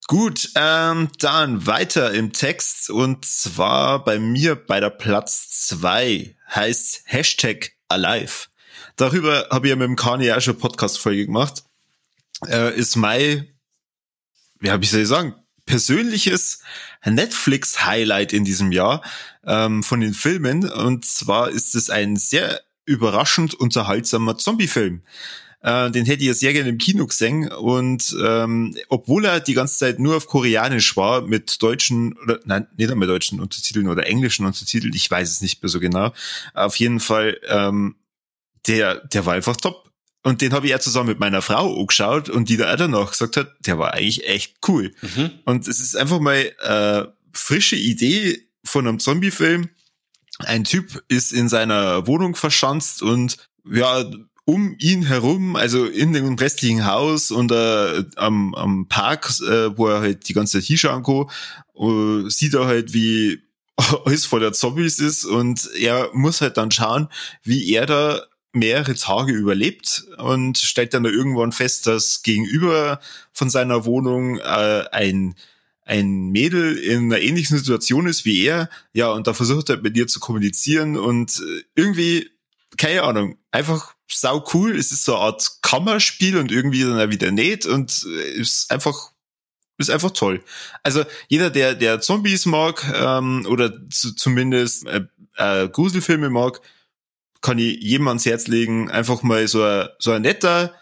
[0.07, 7.05] Gut, ähm, dann weiter im Text und zwar bei mir bei der Platz zwei heißt
[7.07, 8.49] Hashtag Alive.
[8.97, 11.65] Darüber habe ich ja mit dem Kani auch schon Podcast-Folge gemacht.
[12.47, 13.49] Äh, ist mein,
[14.61, 15.35] ja, wie soll ich sagen,
[15.67, 16.61] persönliches
[17.05, 19.03] Netflix-Highlight in diesem Jahr
[19.45, 20.71] ähm, von den Filmen.
[20.71, 25.03] Und zwar ist es ein sehr überraschend unterhaltsamer Zombie-Film.
[25.65, 27.51] Äh, den hätte ich ja sehr gerne im Kino gesehen.
[27.51, 32.67] Und ähm, obwohl er die ganze Zeit nur auf Koreanisch war, mit deutschen, oder nein,
[32.77, 36.13] nicht einmal deutschen Untertiteln oder englischen Untertiteln, ich weiß es nicht mehr so genau.
[36.53, 37.97] Auf jeden Fall, ähm,
[38.67, 39.91] der, der war einfach top.
[40.25, 43.11] Und den habe ich ja zusammen mit meiner Frau angeschaut und die da auch danach
[43.11, 44.95] gesagt hat, der war eigentlich echt cool.
[45.03, 45.31] Mhm.
[45.45, 49.69] Und es ist einfach mal äh, frische Idee von einem Zombie-Film.
[50.39, 53.37] Ein Typ ist in seiner Wohnung verschanzt und
[53.71, 54.11] ja,
[54.47, 59.89] um ihn herum, also in dem restlichen Haus und äh, am, am Park, äh, wo
[59.89, 61.27] er halt die ganze hinschauen kann,
[61.77, 63.43] äh, sieht er halt, wie
[64.07, 67.09] alles voller Zombies ist und er muss halt dann schauen,
[67.43, 68.23] wie er da
[68.55, 73.01] mehrere Tage überlebt und stellt dann da irgendwann fest, dass gegenüber
[73.33, 75.35] von seiner Wohnung äh, ein
[75.87, 79.97] ein Mädel in einer ähnlichen Situation ist wie er, ja, und da versucht er mit
[79.97, 82.31] ihr zu kommunizieren und äh, irgendwie,
[82.79, 84.77] keine Ahnung, einfach sau cool.
[84.77, 89.13] Es ist so eine Art Kammerspiel und irgendwie dann wieder nicht und äh, ist einfach
[89.77, 90.43] ist einfach toll.
[90.83, 95.03] Also jeder, der der Zombies mag ähm, oder zu, zumindest äh,
[95.37, 96.61] äh, Gruselfilme mag,
[97.45, 100.75] kann ich jedem ans Herz legen, einfach mal so ein, so ein netter,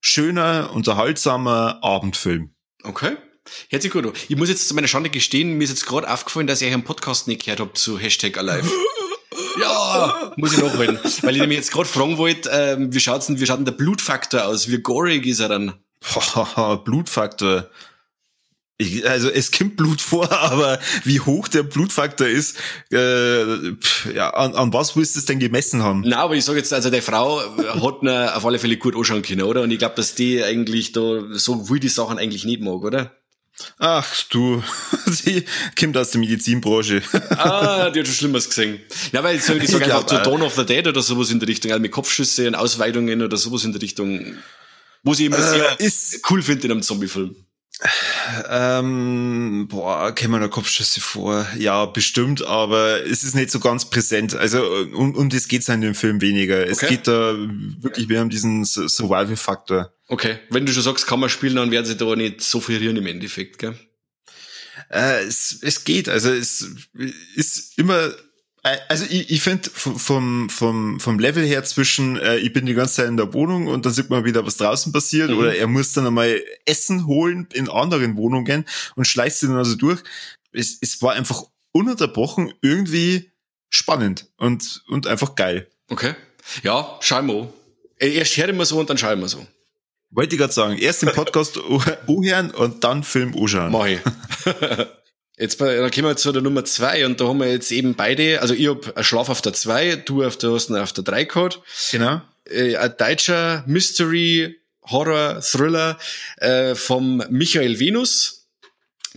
[0.00, 2.50] schöner, unterhaltsamer Abendfilm.
[2.84, 3.16] Okay.
[3.70, 4.12] Herzlich gut.
[4.28, 6.84] Ich muss jetzt zu meiner Schande gestehen, mir ist jetzt gerade aufgefallen, dass ich einen
[6.84, 8.70] Podcast nicht gehört habe zu Hashtag Alive.
[9.60, 10.98] Ja, muss ich nachholen.
[11.22, 13.72] Weil ich nämlich jetzt gerade fragen wollte, äh, wie schaut's denn, wie schaut denn der
[13.72, 14.70] Blutfaktor aus?
[14.70, 15.74] Wie gorig ist er dann?
[16.84, 17.70] Blutfaktor.
[18.78, 22.56] Ich, also es kommt Blut vor, aber wie hoch der Blutfaktor ist,
[22.90, 26.02] äh, pff, ja, an, an was willst du es denn gemessen haben?
[26.06, 29.22] Na, aber ich sage jetzt, also der Frau hat ihn auf alle Fälle gut anschauen
[29.22, 29.62] können, oder?
[29.62, 33.12] Und ich glaube, dass die eigentlich da so will die Sachen eigentlich nicht mag, oder?
[33.78, 34.62] Ach du,
[35.06, 35.44] sie
[35.78, 37.02] kommt aus der Medizinbranche.
[37.30, 38.80] ah, die hat schon Schlimmes gesehen.
[39.12, 41.30] Ja, weil ich sage, ich sag ich einfach so Dawn of the Dead oder sowas
[41.30, 44.36] in der Richtung, also mit Kopfschüsse und Ausweitungen oder sowas in der Richtung,
[45.02, 47.34] wo sie immer äh, sehr ist, cool finde in einem Zombie-Film.
[48.48, 51.46] Ähm, boah, kämen da Kopfschüsse vor?
[51.58, 54.34] Ja, bestimmt, aber es ist nicht so ganz präsent.
[54.34, 54.64] Also
[54.94, 56.62] um, um das geht's in dem Film weniger.
[56.62, 56.70] Okay.
[56.70, 59.92] Es geht da wirklich mehr um diesen Survival-Faktor.
[60.08, 62.96] Okay, wenn du schon sagst, kann man spielen, dann werden sie da nicht so verlieren
[62.96, 63.74] im Endeffekt, gell?
[64.90, 66.70] Äh, es, es geht, also es
[67.34, 68.12] ist immer
[68.88, 72.94] also ich, ich finde vom, vom, vom Level her zwischen, äh, ich bin die ganze
[72.94, 75.38] Zeit in der Wohnung und dann sieht man wieder, was draußen passiert, mhm.
[75.38, 78.64] oder er muss dann einmal Essen holen in anderen Wohnungen
[78.94, 80.00] und schleicht sie dann also durch.
[80.52, 83.30] Es, es war einfach ununterbrochen irgendwie
[83.68, 85.68] spannend und, und einfach geil.
[85.88, 86.14] Okay.
[86.62, 87.52] Ja, schauen wir.
[87.98, 89.46] Erst hören wir so und dann schauen wir so.
[90.10, 91.58] Wollte ich gerade sagen, erst den Podcast
[92.08, 93.72] anhören und dann Film anschauen.
[93.72, 94.00] Mach ich.
[95.38, 97.94] Jetzt bei, dann kommen wir zu der Nummer zwei und da haben wir jetzt eben
[97.94, 101.24] beide, also ich hab Schlaf auf der zwei, du auf der, hast auf der drei
[101.24, 101.60] gehabt.
[101.90, 102.22] Genau.
[102.48, 105.98] Äh, ein deutscher Mystery Horror Thriller
[106.38, 108.36] äh, vom Michael Venus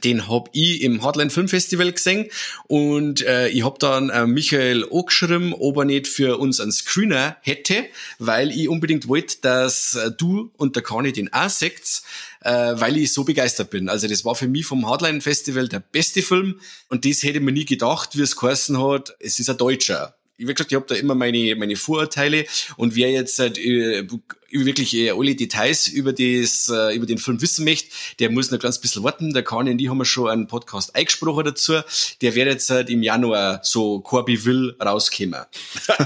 [0.03, 2.30] den hab ich im Hardline Film Festival gesehen
[2.67, 7.38] und äh, ich hab dann äh, Michael angeschrieben, ob er nicht für uns einen Screener
[7.41, 7.86] hätte,
[8.17, 12.01] weil ich unbedingt wollte, dass äh, du und der Kani den auch seht,
[12.42, 13.90] äh, weil ich so begeistert bin.
[13.90, 16.60] Also das war für mich vom Hardline Festival der beste Film
[16.90, 20.46] und das hätte mir nie gedacht, wie es geheißen hat, es ist ein Deutscher wie
[20.46, 22.46] gesagt, ich habe da immer meine, meine Vorurteile
[22.78, 24.08] und wer jetzt äh,
[24.52, 27.89] wirklich äh, alle Details über, das, äh, über den Film wissen möchte,
[28.20, 29.34] der muss noch ganz bisschen warten.
[29.34, 31.82] Der Kani und die haben wir schon einen Podcast eingesprochen dazu.
[32.22, 35.45] Der wird jetzt halt im Januar so Corby will rauskommen.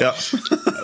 [0.00, 0.14] ja.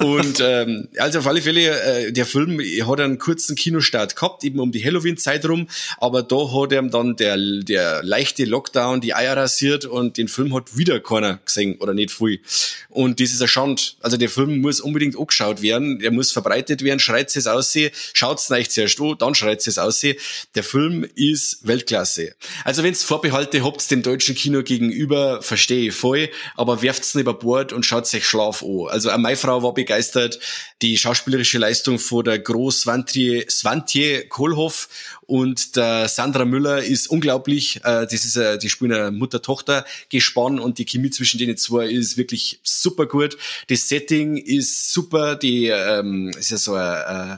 [0.01, 4.61] Und ähm, also auf alle Fälle, äh, der Film hat einen kurzen Kinostart gehabt, eben
[4.61, 9.37] um die Halloween-Zeit rum, aber da hat ihm dann der, der leichte Lockdown die Eier
[9.37, 12.41] rasiert und den Film hat wieder keiner gesehen oder nicht viel.
[12.89, 13.97] Und das ist ein Schand.
[14.01, 18.51] Also der Film muss unbedingt angeschaut werden, der muss verbreitet werden, schreit es aussehen, schaut's
[18.51, 20.17] nicht zuerst an, dann schreit es aussehen.
[20.55, 22.35] Der Film ist Weltklasse.
[22.65, 27.35] Also wenn's Vorbehalte habt dem deutschen Kino gegenüber, verstehe ich voll, aber werft's nicht über
[27.35, 28.89] Bord und schaut sich Schlaf an.
[28.89, 30.39] Also meine Frau war begeistert,
[30.83, 34.89] die schauspielerische Leistung von der Groß Svantje Kohlhoff
[35.29, 37.77] und der Sandra Müller ist unglaublich.
[37.85, 41.87] Äh, das ist äh, die spielen ein Mutter-Tochter gespannt und die Chemie zwischen denen zwei
[41.87, 43.37] ist wirklich super gut.
[43.69, 45.37] Das Setting ist super.
[45.37, 47.37] Die ähm, ist ja so ein, äh,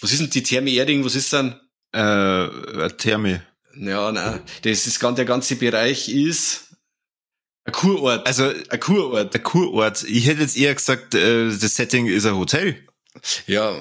[0.00, 1.04] was ist denn die Therme Erding?
[1.04, 1.58] Was ist dann?
[1.90, 3.42] Äh, Therme.
[3.76, 4.40] Ja, nein.
[4.62, 6.68] Das ist der ganze Bereich ist
[7.64, 8.28] ein Kurort.
[8.28, 9.34] Also ein Kurort.
[9.34, 10.04] Ein Kurort.
[10.04, 12.76] Ich hätte jetzt eher gesagt, äh, das Setting ist ein Hotel.
[13.48, 13.76] Ja,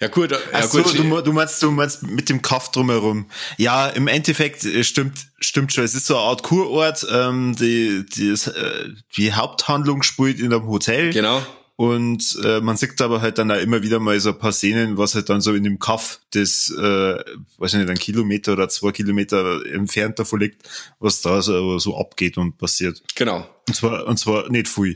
[0.00, 0.88] ja gut, ja Ach gut.
[0.88, 3.26] So, du, du, meinst, du meinst mit dem Kaff drumherum.
[3.58, 5.84] Ja, im Endeffekt äh, stimmt, stimmt schon.
[5.84, 7.06] Es ist so eine Art Kurort.
[7.10, 11.12] Ähm, die, die, äh, die Haupthandlung spielt in einem Hotel.
[11.12, 11.42] Genau.
[11.80, 14.98] Und äh, man sieht aber halt dann auch immer wieder mal so ein paar Szenen,
[14.98, 17.14] was halt dann so in dem Kaff, das, äh,
[17.56, 21.96] weiß ich nicht, ein Kilometer oder zwei Kilometer entfernt davon liegt, was da so, so
[21.96, 23.02] abgeht und passiert.
[23.14, 23.48] Genau.
[23.66, 24.94] Und zwar, und zwar nicht viel.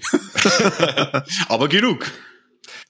[1.49, 2.05] aber genug.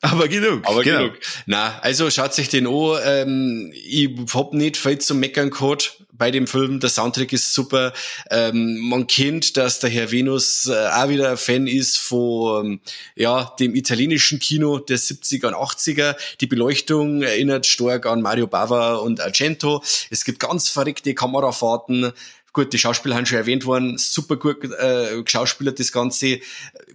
[0.01, 0.67] Aber genug.
[0.67, 0.99] Aber genau.
[0.99, 1.19] genug.
[1.47, 2.99] Na, also schaut sich den an.
[3.05, 6.81] Ähm, ich hab nicht viel zu meckern gehabt bei dem Film.
[6.81, 7.93] Der Soundtrack ist super.
[8.31, 12.81] Ähm, man kennt, dass der Herr Venus äh, auch wieder ein Fan ist von ähm,
[13.17, 16.17] ja, dem italienischen Kino der 70er und 80er.
[16.41, 19.83] Die Beleuchtung erinnert stark an Mario Bava und Argento.
[20.11, 22.13] Es gibt ganz verrückte Kamerafahrten.
[22.55, 26.39] Gut, die Schauspieler haben schon erwähnt worden, super gut äh, geschauspielert das Ganze.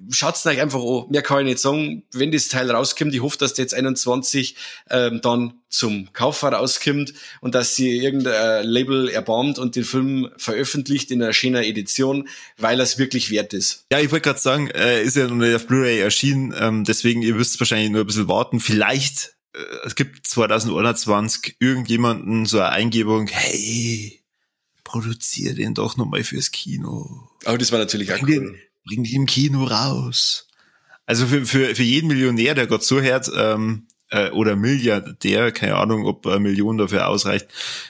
[0.10, 1.05] Schaut's euch einfach an.
[1.10, 2.03] Mehr kann ich nicht sagen.
[2.14, 4.55] Wenn das Teil rauskommt, ich hoffe, dass der jetzt 21
[4.89, 11.12] ähm, dann zum Kauf rauskommt und dass sie irgendein Label erbarmt und den Film veröffentlicht
[11.12, 13.86] in einer schönen Edition, weil es wirklich wert ist.
[13.91, 17.22] Ja, ich wollte gerade sagen, äh, ist ja noch nicht auf Blu-ray erschienen, ähm, deswegen
[17.22, 18.62] ihr müsst wahrscheinlich nur ein bisschen warten.
[18.62, 24.18] Vielleicht äh, es gibt 2021 irgendjemanden so eine Eingebung, hey,
[24.89, 27.29] produziere den doch nochmal fürs Kino.
[27.45, 28.29] Aber das war natürlich bring auch cool.
[28.29, 30.47] Den, bring die im Kino raus.
[31.05, 36.05] Also für, für, für jeden Millionär, der Gott zuhört, ähm, äh, oder Milliardär, keine Ahnung,
[36.05, 37.47] ob eine Million dafür ausreicht.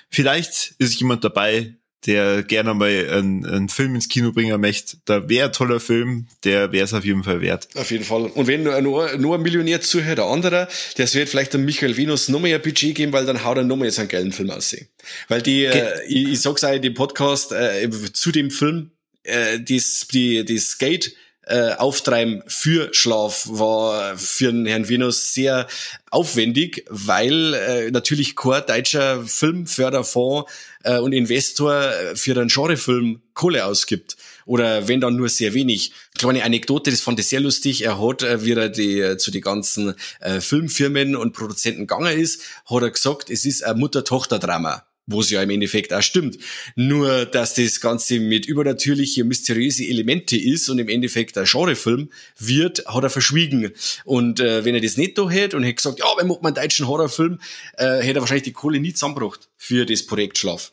[0.10, 1.76] Vielleicht ist jemand dabei,
[2.06, 6.28] der gerne mal einen, einen Film ins Kino bringen möchte, da wäre ein toller Film,
[6.44, 7.68] der wäre es auf jeden Fall wert.
[7.76, 8.24] Auf jeden Fall.
[8.24, 11.98] Und wenn nur, nur, nur ein Millionär zuhört, der andere, der wird vielleicht dem Michael
[11.98, 14.50] Venus noch mehr Budget geben, weil dann haut er noch mehr so einen geilen Film
[14.50, 14.88] aussehen.
[15.28, 18.92] Weil die, äh, ich, ich sag's auch in dem Podcast, äh, zu dem Film,
[19.24, 21.14] äh, das, die, die Skate,
[21.50, 25.68] äh, auftreiben für Schlaf war für den Herrn Venus sehr
[26.12, 30.52] aufwendig, weil äh, natürlich kein deutscher Filmförderfonds
[30.84, 35.92] äh, und Investor für einen Genrefilm Kohle ausgibt oder wenn dann nur sehr wenig.
[36.18, 37.84] Kleine Anekdote, das fand ich sehr lustig.
[37.84, 42.20] Er hat, äh, wie er die, äh, zu den ganzen äh, Filmfirmen und Produzenten gegangen
[42.20, 46.38] ist, hat er gesagt, es ist ein Mutter-Tochter-Drama wo es ja im Endeffekt auch stimmt.
[46.76, 52.86] Nur, dass das Ganze mit übernatürliche, mysteriöse Elemente ist und im Endeffekt ein Genrefilm wird,
[52.88, 53.72] hat er verschwiegen.
[54.06, 56.56] Und äh, wenn er das nicht da hätte und hätte gesagt, ja, wenn macht man
[56.56, 57.40] einen deutschen Horrorfilm,
[57.78, 60.72] äh, hätte er wahrscheinlich die Kohle nie zusammengebracht für das Projekt Schlaf.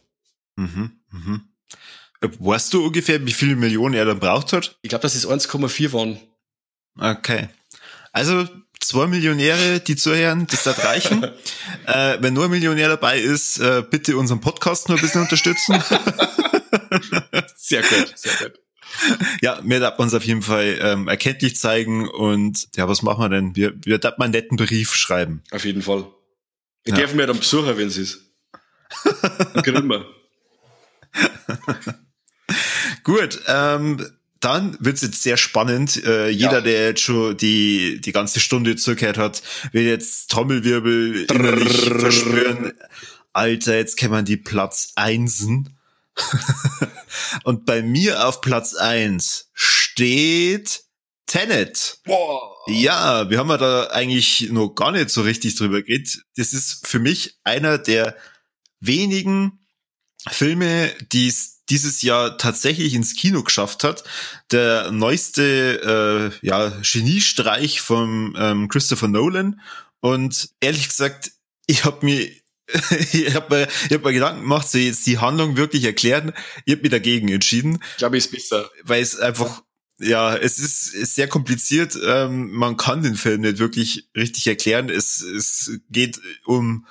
[0.57, 1.41] Mhm, mhm.
[2.21, 4.79] Weißt du ungefähr, wie viele Millionen er dann braucht hat?
[4.83, 6.19] Ich glaube, dass es 1,4 waren.
[6.99, 7.49] Okay.
[8.13, 8.49] Also
[8.87, 11.25] zwei Millionäre, die zuhören, das wird reichen.
[11.87, 15.75] äh, wenn nur ein Millionär dabei ist, äh, bitte unseren Podcast nur ein bisschen unterstützen.
[17.57, 18.61] sehr gut, sehr gut.
[19.43, 23.25] Ja, mir darf man es auf jeden Fall ähm, erkenntlich zeigen und ja, was machen
[23.25, 23.57] wir denn?
[23.57, 25.43] Wir, wir darf mal einen netten Brief schreiben.
[25.51, 26.07] Auf jeden Fall.
[26.85, 27.01] Wir ja.
[27.01, 28.21] dürfen ja dann besuchen, wenn es ist.
[29.63, 30.07] Können wir.
[33.03, 34.05] Gut, ähm,
[34.47, 36.05] dann wird's jetzt sehr spannend.
[36.05, 36.61] Äh, jeder, ja.
[36.61, 39.43] der jetzt schon die, die ganze Stunde zugehört hat,
[39.73, 42.73] will jetzt Trommelwirbel innerlich verspüren.
[43.33, 45.77] Alter, jetzt kann man die Platz einsen.
[47.43, 50.85] Und bei mir auf Platz eins steht
[51.27, 51.99] Tenet.
[52.05, 52.55] Boah.
[52.69, 56.23] Ja, wir haben ja da eigentlich noch gar nicht so richtig drüber geredet.
[56.37, 58.17] Das ist für mich einer der
[58.79, 59.66] wenigen
[60.31, 64.05] Filme, die es dieses Jahr tatsächlich ins Kino geschafft hat.
[64.53, 69.61] Der neueste äh, ja, Geniestreich von ähm, Christopher Nolan.
[70.01, 71.33] Und ehrlich gesagt,
[71.67, 72.31] ich habe mir
[73.13, 76.33] ich habe mir, ich hab mir Gedanken gemacht, so jetzt die Handlung wirklich erklären.
[76.65, 77.79] Ich habe mich dagegen entschieden.
[77.93, 78.69] Ich glaube, ist besser.
[78.83, 79.63] Weil es einfach,
[79.99, 81.97] ja, es ist, ist sehr kompliziert.
[82.05, 84.91] Ähm, man kann den Film nicht wirklich richtig erklären.
[84.91, 86.87] Es, es geht um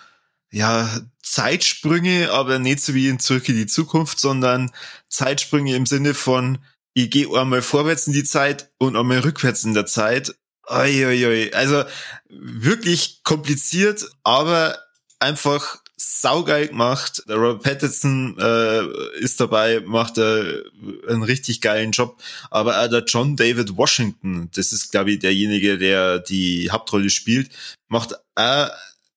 [0.55, 4.71] ja, Zeitsprünge, aber nicht so wie in Zurück in die Zukunft, sondern
[5.09, 6.59] Zeitsprünge im Sinne von,
[6.93, 10.33] ich gehe einmal vorwärts in die Zeit und einmal rückwärts in der Zeit.
[10.67, 11.51] Oi.
[11.53, 11.83] Also
[12.29, 14.79] wirklich kompliziert, aber
[15.19, 17.23] einfach saugeil gemacht.
[17.27, 20.63] Der Robert Pattinson äh, ist dabei, macht äh,
[21.09, 22.21] einen richtig geilen Job.
[22.49, 27.49] Aber auch der John David Washington, das ist, glaube ich, derjenige, der die Hauptrolle spielt,
[27.89, 28.69] macht auch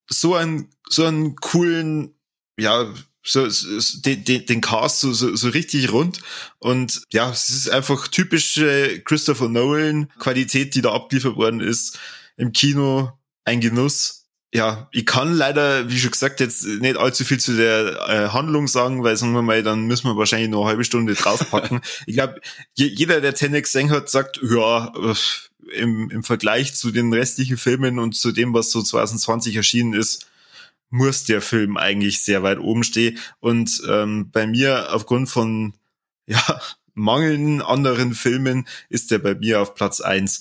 [0.09, 2.15] so einen, so einen coolen,
[2.59, 2.93] ja,
[3.23, 6.21] so, so den, den, den Cast so, so, so richtig rund.
[6.59, 11.99] Und ja, es ist einfach typische Christopher Nolan Qualität, die da abgeliefert worden ist.
[12.37, 13.13] Im Kino
[13.45, 14.19] ein Genuss
[14.53, 18.67] ja, ich kann leider, wie schon gesagt, jetzt nicht allzu viel zu der äh, Handlung
[18.67, 21.83] sagen, weil sagen wir mal, dann müssen wir wahrscheinlich noch eine halbe Stunde draufpacken.
[22.07, 22.41] ich glaube,
[22.75, 25.15] je, jeder, der Tenet gesehen hat, sagt, ja, äh,
[25.75, 30.29] im, im Vergleich zu den restlichen Filmen und zu dem, was so 2020 erschienen ist,
[30.91, 33.19] muss der Film eigentlich sehr weit oben stehen.
[33.41, 35.75] Und ähm, bei mir aufgrund von
[36.27, 36.61] ja,
[36.95, 40.41] mangelnden anderen Filmen ist der bei mir auf Platz eins.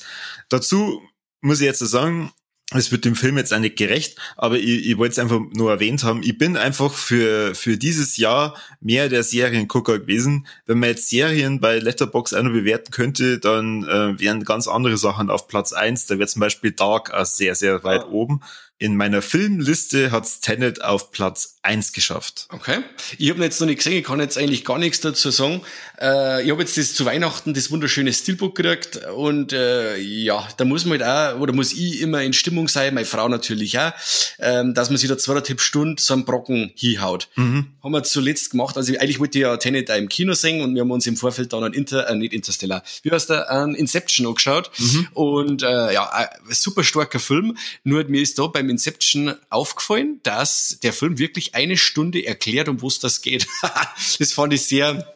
[0.50, 1.02] Dazu
[1.42, 2.32] muss ich jetzt sagen,
[2.74, 5.72] es wird dem Film jetzt auch nicht gerecht, aber ich, ich wollte es einfach nur
[5.72, 6.22] erwähnt haben.
[6.22, 10.48] Ich bin einfach für, für dieses Jahr mehr der Seriengucker gewesen.
[10.66, 14.98] Wenn man jetzt Serien bei Letterbox auch noch bewerten könnte, dann äh, wären ganz andere
[14.98, 16.08] Sachen auf Platz eins.
[16.08, 18.10] Da wäre zum Beispiel Dark auch sehr, sehr weit ja.
[18.10, 18.42] oben.
[18.80, 22.48] In meiner Filmliste hat's Tenet auf Platz eins geschafft.
[22.50, 22.80] Okay.
[23.18, 25.62] Ich habe jetzt noch nicht gesehen, ich kann jetzt eigentlich gar nichts dazu sagen.
[26.00, 30.66] Äh, ich habe jetzt das zu Weihnachten das wunderschöne Steelbook gekriegt und äh, ja, da
[30.66, 33.92] muss man halt auch, oder muss ich immer in Stimmung sein, meine Frau natürlich auch,
[34.40, 37.30] ähm, dass man sich da zweieinhalb Stunden so einen Brocken hinhaut.
[37.36, 37.68] Mhm.
[37.84, 40.76] Haben wir zuletzt gemacht, also eigentlich wollte ich ja Tenet auch im Kino sehen und
[40.76, 43.76] wir haben uns im Vorfeld dann ein Inter, äh, nicht Interstellar, wie heißt der, ein
[43.76, 45.08] Inception angeschaut mhm.
[45.14, 50.80] und äh, ja, ein super starker Film, nur mir ist da beim Inception aufgefallen, dass
[50.82, 53.48] der Film wirklich eine Stunde erklärt, um was das geht.
[54.20, 55.16] das fand ich sehr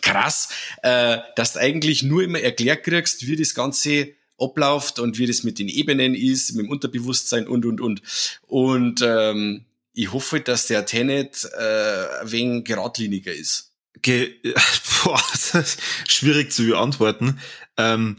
[0.00, 0.48] krass,
[0.82, 5.42] äh, dass du eigentlich nur immer erklärt kriegst, wie das Ganze abläuft und wie das
[5.42, 8.02] mit den Ebenen ist, mit dem Unterbewusstsein und, und, und.
[8.46, 13.72] Und ähm, ich hoffe, dass der Tenet äh, wegen geradliniger ist.
[14.00, 14.34] Ge
[15.04, 15.22] Boah,
[15.54, 17.40] ist schwierig zu beantworten.
[17.76, 18.16] Ähm,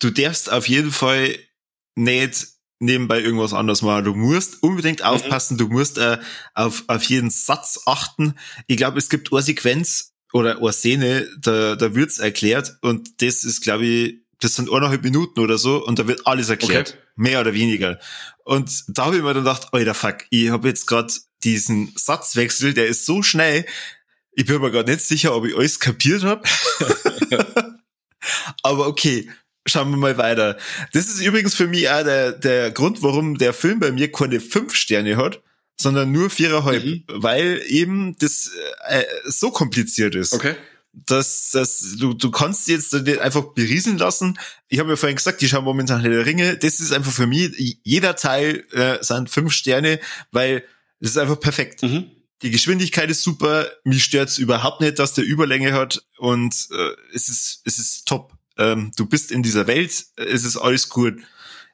[0.00, 1.34] du darfst auf jeden Fall
[1.94, 2.48] nicht
[2.84, 4.04] nebenbei irgendwas anderes machen.
[4.04, 5.06] Du musst unbedingt mhm.
[5.06, 6.18] aufpassen, du musst äh,
[6.54, 8.34] auf, auf jeden Satz achten.
[8.66, 13.44] Ich glaube, es gibt eine Sequenz oder eine Szene, da, da wird's erklärt und das
[13.44, 16.90] ist, glaube ich, das sind eineinhalb Minuten oder so und da wird alles erklärt.
[16.90, 16.98] Okay.
[17.16, 17.98] Mehr oder weniger.
[18.44, 21.12] Und da habe ich mir dann gedacht, alter Fuck, ich habe jetzt gerade
[21.44, 23.64] diesen Satzwechsel, der ist so schnell,
[24.32, 26.42] ich bin mir gar nicht sicher, ob ich alles kapiert habe.
[28.62, 29.28] Aber okay,
[29.66, 30.58] Schauen wir mal weiter.
[30.92, 34.40] Das ist übrigens für mich auch der, der Grund, warum der Film bei mir keine
[34.40, 35.42] fünf Sterne hat,
[35.76, 37.04] sondern nur viereinhalb, mhm.
[37.08, 38.50] weil eben das
[38.88, 40.34] äh, so kompliziert ist.
[40.34, 40.54] Okay.
[40.92, 44.38] Dass, dass du, du kannst jetzt einfach berieseln lassen.
[44.68, 46.56] Ich habe ja vorhin gesagt, die schauen momentan der Ringe.
[46.56, 49.98] Das ist einfach für mich, jeder Teil äh, sind fünf Sterne,
[50.30, 50.62] weil
[51.00, 51.82] das ist einfach perfekt.
[51.82, 52.10] Mhm.
[52.42, 57.28] Die Geschwindigkeit ist super, mich stört's überhaupt nicht, dass der Überlänge hat und äh, es
[57.28, 61.14] ist es ist top ähm, du bist in dieser Welt, es ist alles gut.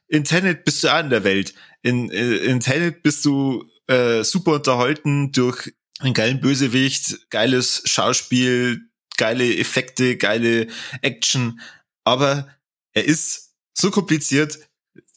[0.09, 1.55] In Tenet bist du auch in der Welt.
[1.83, 8.81] In, in, in Tenet bist du äh, super unterhalten durch einen geilen Bösewicht, geiles Schauspiel,
[9.17, 10.67] geile Effekte, geile
[11.03, 11.61] Action,
[12.05, 12.49] aber
[12.93, 14.59] er ist so kompliziert,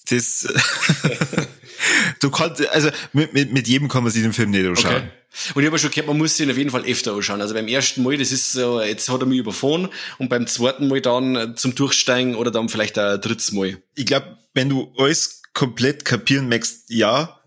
[0.09, 0.47] das
[2.20, 4.95] du kannst, also mit, mit, mit jedem kann man sich den Film nicht anschauen.
[4.95, 5.11] Okay.
[5.53, 7.41] Und ich habe schon gehört, man muss ihn auf jeden Fall öfter anschauen.
[7.41, 10.88] Also beim ersten Mal, das ist so, jetzt hat er mich überfahren und beim zweiten
[10.88, 13.81] Mal dann zum Durchsteigen oder dann vielleicht ein drittes Mal.
[13.95, 17.39] Ich glaube, wenn du alles komplett kapieren möchtest, ja.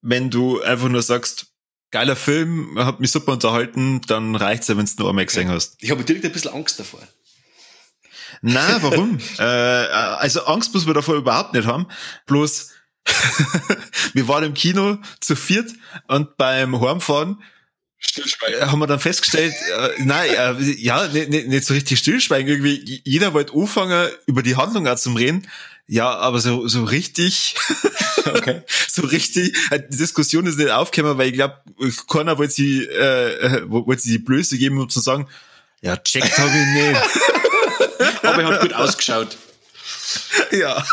[0.00, 1.46] Wenn du einfach nur sagst,
[1.90, 5.76] geiler Film, hat mich super unterhalten, dann reicht's ja, wenn du nur einmal gesehen hast.
[5.80, 7.00] Ich habe direkt ein bisschen Angst davor.
[8.42, 9.18] Na, warum?
[9.38, 11.86] äh, also Angst muss man davor überhaupt nicht haben.
[12.26, 12.73] Bloß
[14.14, 15.70] wir waren im Kino zu viert
[16.08, 17.42] und beim Heimfahren
[17.98, 18.70] Stillschweigen.
[18.70, 22.48] haben wir dann festgestellt, äh, nein, äh, ja, nicht, nicht, nicht so richtig stillschweigen.
[22.48, 25.46] Irgendwie, jeder wollte anfangen, über die Handlung auch zum Reden.
[25.86, 27.56] Ja, aber so, so richtig,
[28.26, 28.62] okay.
[28.88, 31.60] so richtig, äh, die Diskussion ist nicht aufgekommen, weil ich glaube,
[32.08, 35.28] keiner wollte sie, äh, wollte sie die Blöße geben, um zu sagen,
[35.82, 38.22] ja, checkt habe ich nicht.
[38.22, 39.36] aber er hat gut ausgeschaut.
[40.52, 40.84] Ja.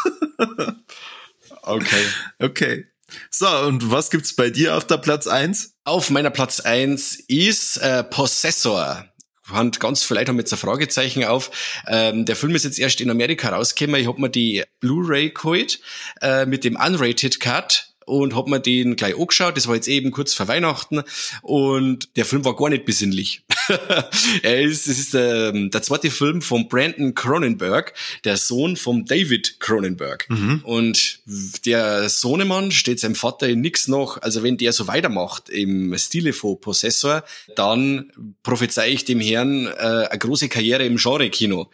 [1.71, 2.05] Okay.
[2.39, 2.85] Okay.
[3.29, 5.75] So, und was gibt's bei dir auf der Platz eins?
[5.83, 9.05] Auf meiner Platz eins ist äh, Possessor.
[9.49, 11.51] Hand ganz vielleicht haben wir jetzt ein Fragezeichen auf.
[11.87, 13.99] Ähm, der Film ist jetzt erst in Amerika rausgekommen.
[13.99, 15.81] Ich hab mir die Blu-ray geholt
[16.21, 19.57] äh, mit dem Unrated Cut und hab mir den gleich angeschaut.
[19.57, 21.03] Das war jetzt eben kurz vor Weihnachten
[21.41, 23.43] und der Film war gar nicht besinnlich.
[24.43, 27.93] er ist, es ist der, ähm, der zweite Film von Brandon Cronenberg,
[28.23, 30.29] der Sohn von David Cronenberg.
[30.29, 30.61] Mhm.
[30.63, 31.19] Und
[31.65, 34.21] der Sohnemann steht seinem Vater in nix noch.
[34.21, 37.23] Also wenn der so weitermacht im Stile von Possessor,
[37.55, 38.11] dann
[38.43, 41.69] prophezei ich dem Herrn äh, eine große Karriere im Genre-Kino.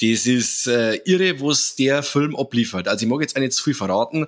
[0.00, 2.88] Das ist äh, irre, was der Film abliefert.
[2.88, 4.26] Also ich mag jetzt auch nicht zu viel verraten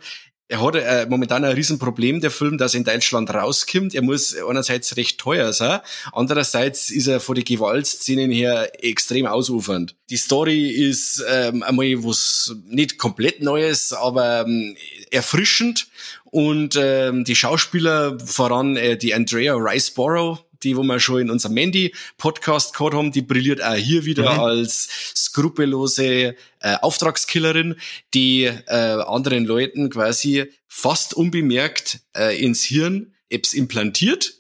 [0.53, 3.95] er hat äh, momentan ein Riesenproblem, der Film, dass er in Deutschland rauskommt.
[3.95, 5.81] Er muss einerseits recht teuer sein,
[6.13, 9.97] andererseits ist er von den Gewaltszenen her extrem ausufernd.
[10.11, 14.77] Die Story ist ähm, einmal was nicht komplett Neues, aber ähm,
[15.11, 15.87] erfrischend
[16.25, 21.55] und ähm, die Schauspieler, voran äh, die Andrea Riceborough, die, wo wir schon in unserem
[21.55, 24.41] Mandy-Podcast gehabt haben, die brilliert auch hier wieder mhm.
[24.41, 27.77] als skrupellose äh, Auftragskillerin,
[28.15, 34.35] die äh, anderen Leuten quasi fast unbemerkt äh, ins Hirn Apps implantiert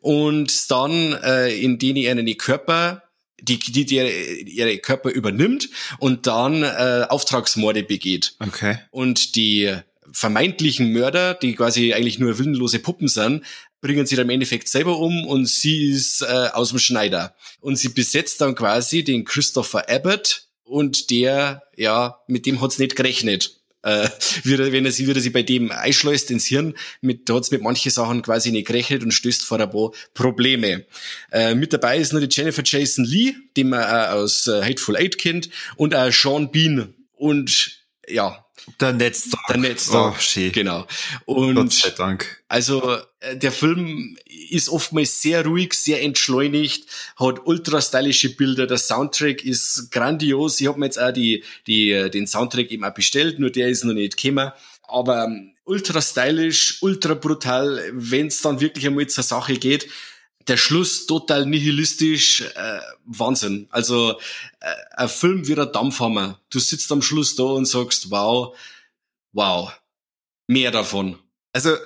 [0.00, 3.02] und dann äh, in denen ihren Körper
[3.40, 3.96] die, die, die
[4.56, 8.34] ihre Körper übernimmt und dann äh, Auftragsmorde begeht.
[8.40, 8.78] Okay.
[8.90, 9.74] Und die
[10.12, 13.44] vermeintlichen Mörder, die quasi eigentlich nur willenlose Puppen sind,
[13.80, 17.34] bringen sie dann im Endeffekt selber um und sie ist äh, aus dem Schneider.
[17.60, 22.96] Und sie besetzt dann quasi den Christopher Abbott und der, ja, mit dem hat's nicht
[22.96, 23.60] gerechnet.
[23.82, 24.08] Äh,
[24.42, 27.52] wie, wenn er sie, wie er sie bei dem einschleust ins Hirn, mit, da hat's
[27.52, 30.84] mit manchen Sachen quasi nicht gerechnet und stößt vor ein paar Probleme.
[31.30, 34.96] Äh, mit dabei ist nur die Jennifer Jason Lee, den man auch aus äh, Hateful
[34.96, 36.94] Eight kennt, und auch Sean Bean.
[37.12, 38.45] Und ja,
[38.80, 39.40] der Netztag.
[39.48, 40.14] Der Netztag.
[40.14, 40.52] Oh, schön.
[40.52, 40.86] Genau.
[41.24, 42.42] Und Gott sei Dank.
[42.48, 44.16] Also äh, der Film
[44.50, 46.86] ist oftmals sehr ruhig, sehr entschleunigt,
[47.18, 48.66] hat ultra stylische Bilder.
[48.66, 50.60] Der Soundtrack ist grandios.
[50.60, 53.68] Ich habe mir jetzt auch die, die, äh, den Soundtrack eben auch bestellt, nur der
[53.68, 54.52] ist noch nicht gekommen.
[54.88, 59.88] Aber ähm, ultra stylisch, ultra brutal, wenn es dann wirklich einmal zur Sache geht
[60.48, 63.66] der Schluss total nihilistisch, äh, Wahnsinn.
[63.70, 64.18] Also
[64.60, 66.40] äh, ein Film wie ein Dampfhammer.
[66.50, 68.56] Du sitzt am Schluss da und sagst, wow,
[69.32, 69.72] wow,
[70.46, 71.18] mehr davon.
[71.52, 71.76] Also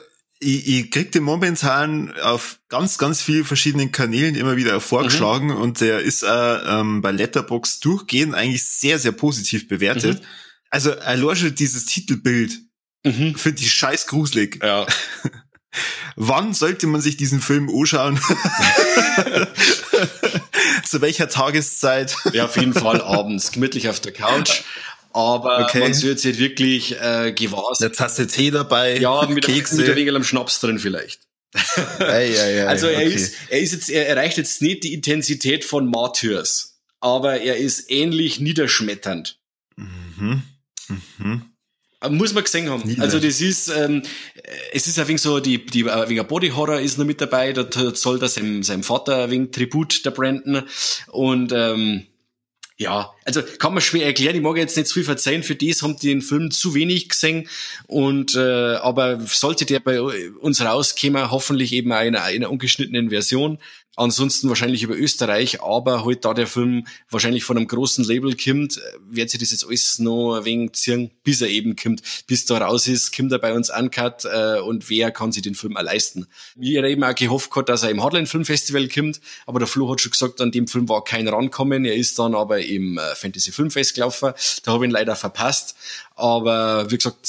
[0.41, 5.57] ich, ich krieg den momentan auf ganz, ganz vielen verschiedenen Kanälen immer wieder vorgeschlagen mhm.
[5.57, 10.21] und der ist äh, ähm, bei Letterbox durchgehend eigentlich sehr, sehr positiv bewertet.
[10.21, 10.27] Mhm.
[10.71, 10.93] Also
[11.35, 12.59] schon dieses Titelbild
[13.05, 13.35] mhm.
[13.35, 14.63] finde ich scheiß gruselig.
[14.63, 14.87] Ja.
[16.17, 18.19] Wann sollte man sich diesen Film anschauen?
[20.85, 22.17] Zu welcher Tageszeit?
[22.33, 24.63] Ja, auf jeden Fall abends, gemütlich auf der Couch.
[25.13, 25.81] Aber okay.
[25.81, 29.77] man sollte sich wirklich äh, gewahr Eine Tasse Tee dabei, Ja, mit, Kekse.
[29.77, 31.21] mit ein wenig am Schnaps drin vielleicht.
[31.99, 32.05] ei,
[32.39, 33.13] ei, ei, also er okay.
[33.13, 37.91] ist, er ist jetzt, er erreicht jetzt nicht die Intensität von Martyrs, aber er ist
[37.91, 39.37] ähnlich niederschmetternd.
[39.75, 40.43] Mhm.
[41.19, 41.50] Mhm.
[42.09, 42.97] Muss man gesehen haben.
[42.99, 44.03] Also das ist, ähm,
[44.73, 47.53] es ist ein wenig so, die, die, ein wenig Body Horror ist noch mit dabei,
[47.53, 50.63] da soll das seinem, seinem Vater ein wenig Tribut, der Brandon.
[51.09, 52.07] Und ähm,
[52.81, 54.37] ja, also kann man schwer erklären.
[54.37, 55.43] Ich mag jetzt nicht zu viel verzeihen.
[55.43, 57.47] Für das haben die den Film zu wenig gesehen.
[57.87, 62.51] Und äh, aber sollte der bei uns rauskommen, hoffentlich eben auch in einer, in einer
[62.51, 63.59] ungeschnittenen Version.
[64.01, 68.81] Ansonsten wahrscheinlich über Österreich, aber halt da der Film wahrscheinlich von einem großen Label kommt,
[69.09, 72.59] wird sich das jetzt alles noch ein wenig ziehen, bis er eben kommt, bis da
[72.59, 75.83] raus ist, kommt er bei uns uncut äh, und wer kann sich den Film auch
[75.83, 76.27] leisten.
[76.57, 79.91] Wir eben auch gehofft gehabt, dass er im Hardline Film Festival kommt, aber der Flo
[79.91, 83.15] hat schon gesagt, an dem Film war kein Rankommen, er ist dann aber im äh,
[83.15, 84.33] Fantasy Filmfest gelaufen,
[84.65, 85.77] da habe ich ihn leider verpasst,
[86.17, 87.27] aber wie gesagt,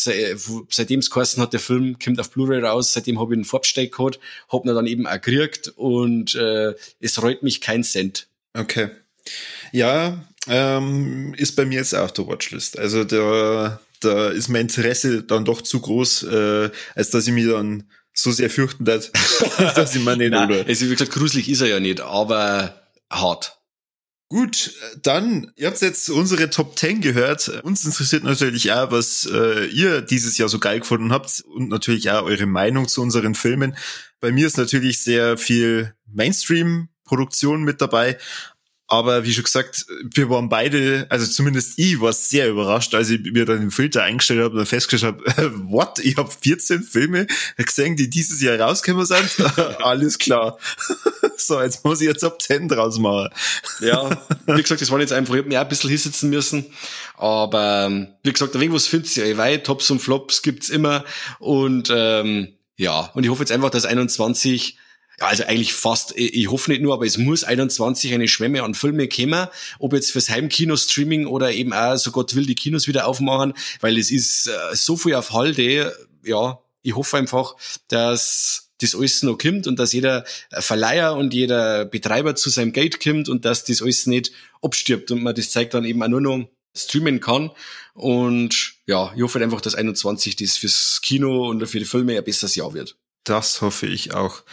[0.70, 3.92] seitdem es geheißen hat, der Film kommt auf Blu-ray raus, seitdem habe ich einen Farbsteig
[3.92, 4.20] gehabt,
[4.50, 6.61] hab ihn dann eben auch gekriegt und äh,
[6.99, 8.28] es reut mich kein Cent.
[8.53, 8.89] Okay.
[9.72, 12.78] Ja, ähm, ist bei mir jetzt auch der Watchlist.
[12.78, 17.47] Also da, da ist mein Interesse dann doch zu groß, äh, als dass ich mich
[17.47, 17.84] dann
[18.14, 19.09] so sehr fürchten darf,
[19.76, 23.61] dass ich mir nicht Nein, Also wie gesagt, gruselig ist er ja nicht, aber hart.
[24.32, 24.74] Gut,
[25.04, 27.50] dann, ihr habt jetzt unsere Top 10 gehört.
[27.66, 32.10] Uns interessiert natürlich auch, was äh, ihr dieses Jahr so geil gefunden habt und natürlich
[32.12, 33.76] auch eure Meinung zu unseren Filmen.
[34.22, 38.18] Bei mir ist natürlich sehr viel Mainstream-Produktion mit dabei,
[38.92, 43.22] aber wie schon gesagt, wir waren beide, also zumindest ich war sehr überrascht, als ich
[43.22, 46.00] mir dann den Filter eingestellt habe und festgestellt habe, what?
[46.00, 47.26] Ich habe 14 Filme
[47.56, 49.30] gesehen, die dieses Jahr rausgekommen sind.
[49.80, 50.58] Alles klar.
[51.38, 53.30] so, jetzt muss ich jetzt ab 10 draus machen.
[53.80, 54.10] ja,
[54.48, 56.66] wie gesagt, das waren jetzt einfach, ich habe mich auch ein bisschen hinsetzen müssen.
[57.16, 59.24] Aber ähm, wie gesagt, irgendwas find's ja.
[59.24, 61.06] Ich weiß, Tops und Flops gibt's immer.
[61.39, 64.78] Und ähm, ja, und ich hoffe jetzt einfach, dass 21
[65.20, 68.74] ja, also eigentlich fast, ich hoffe nicht nur, aber es muss 21 eine Schwemme an
[68.74, 69.47] Filme kommen,
[69.80, 73.97] ob jetzt fürs Heimkino-Streaming oder eben auch, so Gott will, die Kinos wieder aufmachen, weil
[73.97, 77.55] es ist äh, so viel auf Halde, ja, ich hoffe einfach,
[77.88, 82.99] dass das alles noch kommt und dass jeder Verleiher und jeder Betreiber zu seinem Geld
[83.03, 84.32] kommt und dass das alles nicht
[84.62, 87.51] abstirbt und man das zeigt dann eben auch nur noch streamen kann.
[87.93, 92.24] Und ja, ich hoffe einfach, dass 21 das fürs Kino und für die Filme ein
[92.24, 92.97] besseres Jahr wird.
[93.24, 94.43] Das hoffe ich auch.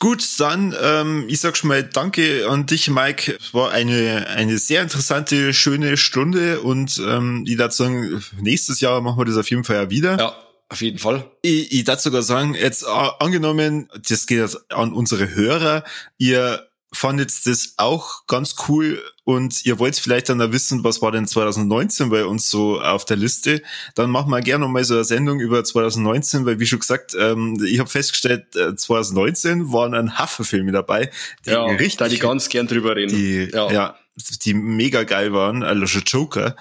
[0.00, 3.36] Gut, dann, ähm, ich sag schon mal Danke an dich, Mike.
[3.38, 9.02] Es war eine, eine sehr interessante, schöne Stunde und ähm, ich würde sagen, nächstes Jahr
[9.02, 10.18] machen wir das auf jeden Fall ja wieder.
[10.18, 10.36] Ja.
[10.70, 11.28] Auf jeden Fall.
[11.42, 15.84] Ich, ich darf sogar sagen, jetzt äh, angenommen, das geht jetzt an unsere Hörer,
[16.16, 21.12] ihr fandet das auch ganz cool und ihr wollt vielleicht dann da wissen, was war
[21.12, 23.62] denn 2019 bei uns so auf der Liste,
[23.94, 27.62] dann machen wir gerne mal so eine Sendung über 2019, weil wie schon gesagt, ähm,
[27.64, 31.10] ich habe festgestellt, 2019 äh, waren ein Haffe Filme dabei,
[31.46, 33.14] die ja, richtig, da die ganz gern drüber reden.
[33.14, 33.70] Die, ja.
[33.70, 33.96] ja,
[34.44, 36.56] die mega geil waren, also Joker.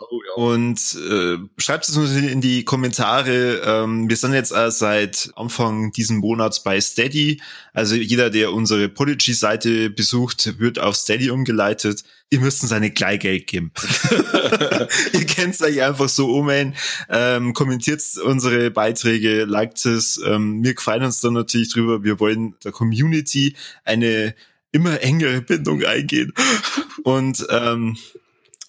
[0.00, 0.34] Oh, ja.
[0.34, 3.60] Und äh, schreibt es uns in die Kommentare.
[3.64, 7.42] Ähm, wir sind jetzt äh, seit Anfang diesen Monats bei Steady.
[7.72, 12.04] Also jeder, der unsere Podigy-Seite besucht, wird auf Steady umgeleitet.
[12.30, 13.72] Ihr müsst uns eine Gleigeld geben.
[15.12, 16.48] Ihr kennt euch einfach so um.
[17.08, 20.20] Ähm, kommentiert unsere Beiträge, liked es.
[20.24, 22.04] Ähm, wir gefallen uns dann natürlich drüber.
[22.04, 24.34] Wir wollen der Community eine
[24.70, 26.32] immer engere Bindung eingehen.
[27.02, 27.96] Und ähm,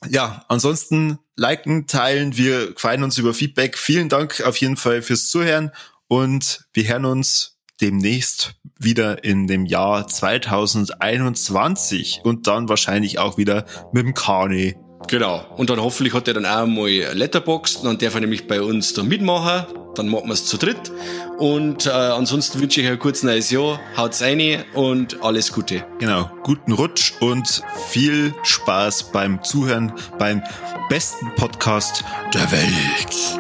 [0.08, 2.38] ja, ansonsten liken, teilen.
[2.38, 3.78] Wir freuen uns über Feedback.
[3.78, 5.72] Vielen Dank auf jeden Fall fürs Zuhören
[6.08, 13.66] und wir hören uns demnächst wieder in dem Jahr 2021 und dann wahrscheinlich auch wieder
[13.94, 14.76] mit dem Kani.
[15.08, 15.46] Genau.
[15.58, 18.94] Und dann hoffentlich hat er dann auch mal Letterboxd, dann darf er nämlich bei uns
[18.94, 19.66] da mitmachen.
[19.96, 20.92] Dann machen wir es zu dritt.
[21.38, 23.80] Und äh, ansonsten wünsche ich euch ein kurzes neues Jahr.
[23.98, 25.84] Haut's rein und alles Gute.
[26.00, 26.30] Genau.
[26.44, 30.44] Guten Rutsch und viel Spaß beim Zuhören beim
[30.90, 33.40] besten Podcast der Welt.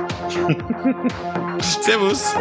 [1.61, 2.33] Servus.